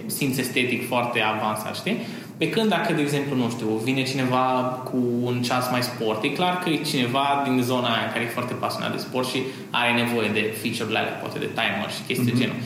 [0.07, 1.99] simț estetic foarte avansat, știi?
[2.43, 4.45] Pe când dacă, de exemplu, nu știu, vine cineva
[4.91, 8.37] cu un ceas mai sport, e clar că e cineva din zona aia care e
[8.39, 9.41] foarte pasionat de sport și
[9.71, 12.39] are nevoie de feature-urile alea, poate de timer și chestii mm-hmm.
[12.39, 12.59] de genul.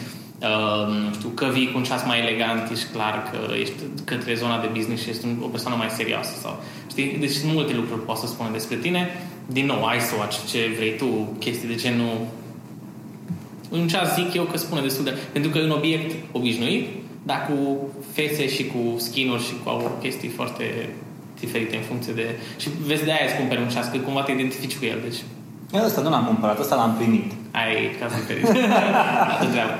[0.48, 4.34] Uh, nu știu, că vii cu un ceas mai elegant, ești clar că ești către
[4.34, 6.34] zona de business și ești un- o persoană mai serioasă.
[6.42, 6.62] Sau,
[6.92, 7.16] știi?
[7.22, 9.00] Deci sunt multe lucruri pot să spun despre tine.
[9.46, 11.08] Din nou, ai să watch ce vrei tu,
[11.38, 12.14] chestii de genul
[13.70, 15.12] un ceas zic eu că spune destul de...
[15.32, 16.86] Pentru că e un obiect obișnuit,
[17.28, 17.56] dar cu
[18.12, 19.70] fețe și cu skin-uri și cu
[20.02, 20.64] chestii foarte
[21.40, 22.26] diferite în funcție de...
[22.56, 25.20] Și vezi, de aia îți cumperi un ceas, că cumva te identifici cu el, deci
[25.84, 27.32] Ăsta nu l-am cumpărat, ăsta l-am primit.
[27.50, 28.44] ai caz diferit.
[29.32, 29.74] Altă treabă.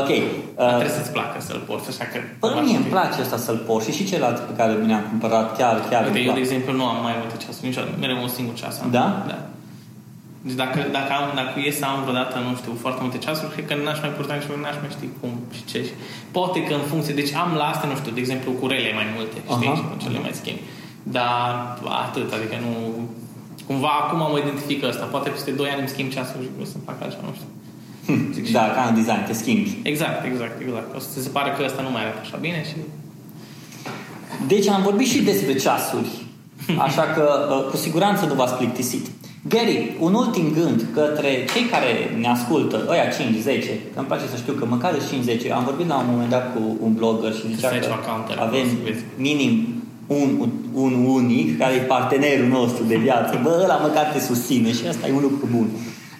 [0.00, 0.08] Ok.
[0.56, 2.18] Dar Uh, trebuie să-ți placă să-l porți, așa că...
[2.42, 5.56] Păi mie îmi place asta să-l porți și și celălalt pe care mi le-am cumpărat
[5.58, 6.44] chiar, chiar Uite, îmi eu, de plac.
[6.46, 8.90] exemplu, nu am mai multe ceasuri, niciodată, mereu un singur ceas am.
[8.90, 9.24] Da?
[9.30, 9.38] Da.
[10.46, 13.66] Deci dacă, dacă, am, dacă e să am vreodată, nu știu, foarte multe ceasuri, cred
[13.70, 15.78] că n-aș mai purta nici n-aș mai ști cum și ce.
[15.86, 15.92] Și
[16.36, 19.06] poate că în funcție, deci am la asta, nu știu, de exemplu, cu rele mai
[19.16, 19.76] multe, știi, Aha.
[19.78, 20.58] și cu cele mai schimb.
[21.16, 21.48] Dar
[22.06, 22.72] atât, adică nu...
[23.68, 26.76] Cumva acum mă identific ăsta, poate peste 2 ani îmi schimb ceasul și vreau să
[26.88, 27.50] fac altceva, nu știu.
[28.36, 29.70] Zic și- Da, ca în design, te schimbi.
[29.92, 30.88] Exact, exact, exact.
[30.96, 32.76] O să ți se pare că ăsta nu mai arată așa bine și...
[34.46, 36.08] Deci am vorbit și despre ceasuri,
[36.86, 39.06] așa că uh, cu siguranță nu v-ați plictisit.
[39.48, 41.90] Gary, un ultim gând către cei care
[42.20, 43.12] ne ascultă, ăia 5-10,
[43.92, 46.54] că îmi place să știu că măcar de 5-10, am vorbit la un moment dat
[46.54, 49.02] cu un blogger și zicea Să faci că o counter, avem să vezi.
[49.16, 49.52] minim
[50.06, 53.40] un, un, un unic care e partenerul nostru de viață.
[53.42, 55.68] Bă, ăla măcar te susține și asta e un lucru bun.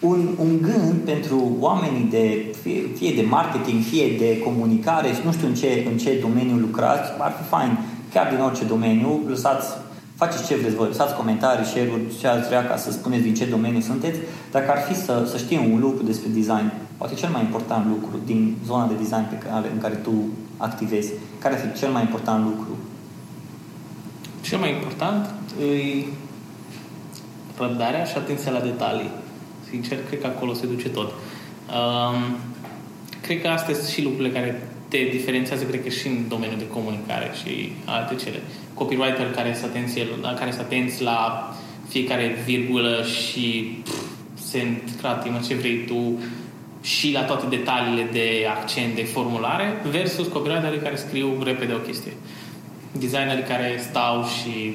[0.00, 5.32] Un, un gând pentru oamenii de, fie, fie de marketing, fie de comunicare, și nu
[5.32, 7.78] știu în ce, în ce domeniu lucrați, ar fi fain,
[8.12, 9.68] chiar din orice domeniu, lăsați,
[10.14, 13.44] faceți ce vreți voi, lăsați comentarii, share-uri, ce ați vrea ca să spuneți din ce
[13.44, 14.18] domeniu sunteți,
[14.50, 18.20] dacă ar fi să, să știm un lucru despre design, poate cel mai important lucru
[18.24, 20.12] din zona de design pe care, în care tu
[20.56, 22.78] activezi, care ar fi cel mai important lucru?
[24.40, 26.04] Cel mai important e
[27.58, 29.10] răbdarea și atenția la detalii.
[29.70, 31.10] Sincer, cred că acolo se duce tot.
[31.10, 32.36] Um,
[33.20, 36.68] cred că astea sunt și lucrurile care te diferențiază, cred că și în domeniul de
[36.68, 38.40] comunicare și alte cele.
[38.74, 41.50] Copywriter care sunt atenți, la, care sunt atenți la
[41.88, 44.04] fiecare virgulă și pf,
[44.34, 46.18] se cratimă ce vrei tu
[46.80, 52.12] și la toate detaliile de accent, de formulare, versus copywriterii care scriu repede o chestie.
[52.92, 54.74] Designerii care stau și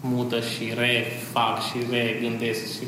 [0.00, 2.86] mută și refac și regândesc și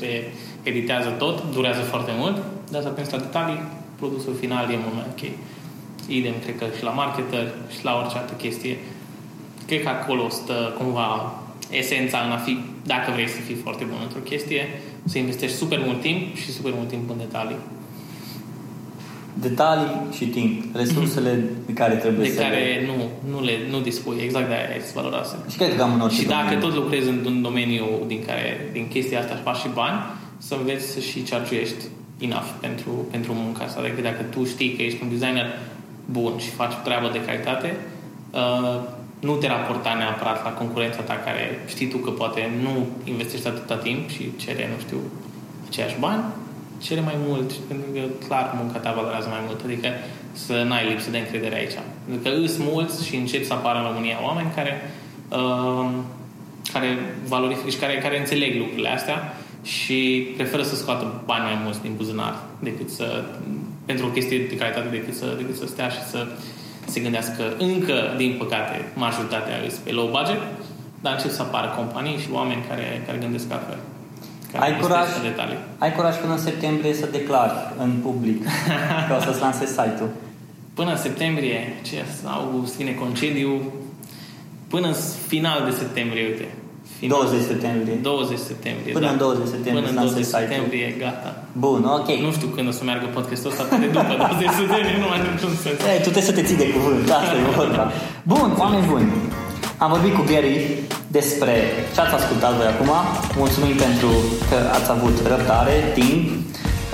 [0.62, 3.62] reeditează tot, durează foarte mult, dar să atenți la detalii,
[3.96, 5.22] produsul final e mult mai ok.
[6.08, 7.46] Idem, cred că și la marketer
[7.78, 8.76] și la orice altă chestie.
[9.66, 11.34] Cred că acolo stă cumva
[11.70, 14.62] esența în a fi, dacă vrei să fii foarte bun într-o chestie,
[15.04, 17.56] să investești super mult timp și super mult timp în detalii.
[19.40, 22.86] Detalii și timp, resursele de care trebuie De să care le...
[22.86, 22.94] nu,
[23.32, 25.44] nu, le, nu dispui, exact de aia este valoroasă.
[25.50, 26.66] Și cred că am în orice Și dacă domeniu.
[26.68, 29.98] tot lucrezi într-un domeniu din care, din chestia asta faci și bani,
[30.38, 31.84] să înveți să și charge-ești
[32.18, 33.80] enough pentru, pentru munca asta.
[33.80, 35.58] Adică dacă tu știi că ești un designer
[36.04, 37.76] bun și faci treabă de calitate,
[38.34, 38.80] uh,
[39.26, 43.76] nu te raporta neapărat la concurența ta care știi tu că poate nu investești atâta
[43.76, 44.98] timp și cere, nu știu,
[45.68, 46.24] aceiași bani,
[46.78, 49.60] cere mai mult, pentru că clar munca ta valorează mai mult.
[49.64, 49.88] Adică
[50.32, 51.76] să n-ai lipsă de încredere aici.
[52.08, 54.72] Pentru că îs mulți și încep să apară în România oameni care
[55.28, 55.88] uh,
[56.72, 59.18] care valorifică și care, care înțeleg lucrurile astea
[59.62, 63.24] și preferă să scoată bani mai mulți din buzunar decât să,
[63.84, 66.26] pentru o chestie de calitate decât să, decât să stea și să
[66.92, 70.40] se gândească încă, din păcate, majoritatea îs pe low budget,
[71.02, 73.78] dar încep să apară companii și oameni care, care gândesc altfel.
[74.52, 75.58] Care Ai investesc curaj, în detalii.
[75.78, 78.38] ai curaj până în septembrie să declari în public
[79.08, 80.10] că o să-ți lansezi site-ul.
[80.74, 83.72] Până în septembrie, ce august vine concediu,
[84.68, 84.94] până în
[85.26, 86.48] final de septembrie, uite.
[87.00, 87.94] Final 20 septembrie.
[88.02, 89.12] 20 septembrie, Până da.
[89.14, 90.46] în 20 septembrie Până în să 20 lansezi site-ul.
[90.46, 91.30] septembrie, gata.
[91.64, 92.08] Bun, ok.
[92.24, 95.54] Nu știu când o să meargă podcastul ăsta, poate după 20 septembrie, nu are niciun
[95.64, 95.78] sens.
[95.92, 97.84] Ei, tu trebuie să te ții de cuvânt, asta e vorba.
[98.32, 99.08] Bun, oameni buni.
[99.84, 100.56] Am vorbit cu Gary
[101.18, 101.54] despre
[101.94, 102.90] ce ați ascultat voi acum.
[103.42, 104.10] Mulțumim pentru
[104.50, 106.22] că ați avut răbdare, timp.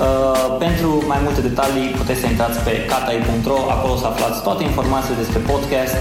[0.06, 5.16] Uh, pentru mai multe detalii puteți să intrați pe katai.ro, acolo să aflați toate informațiile
[5.22, 5.96] despre podcast.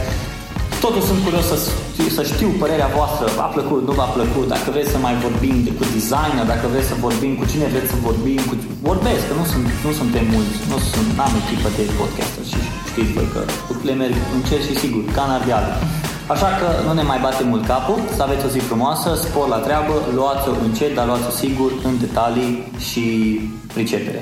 [0.85, 1.57] Totul sunt curios să,
[1.93, 5.55] știu- să știu părerea voastră, v-a plăcut, nu v-a plăcut, dacă vreți să mai vorbim
[5.65, 8.55] de, cu designer, dacă vreți să vorbim cu cine vreți să vorbim, cu,
[8.89, 12.59] vorbesc, că nu, sunt, nu suntem mulți, nu sunt, n-am echipă de podcaster și
[12.89, 15.71] știți voi că lucrurile merg încet și sigur, ca în ardeală.
[16.33, 19.59] Așa că nu ne mai bate mult capul, să aveți o zi frumoasă, spor la
[19.67, 22.51] treabă, luați-o încet, dar luați-o sigur, în detalii
[22.89, 23.03] și
[23.75, 24.21] pricepere.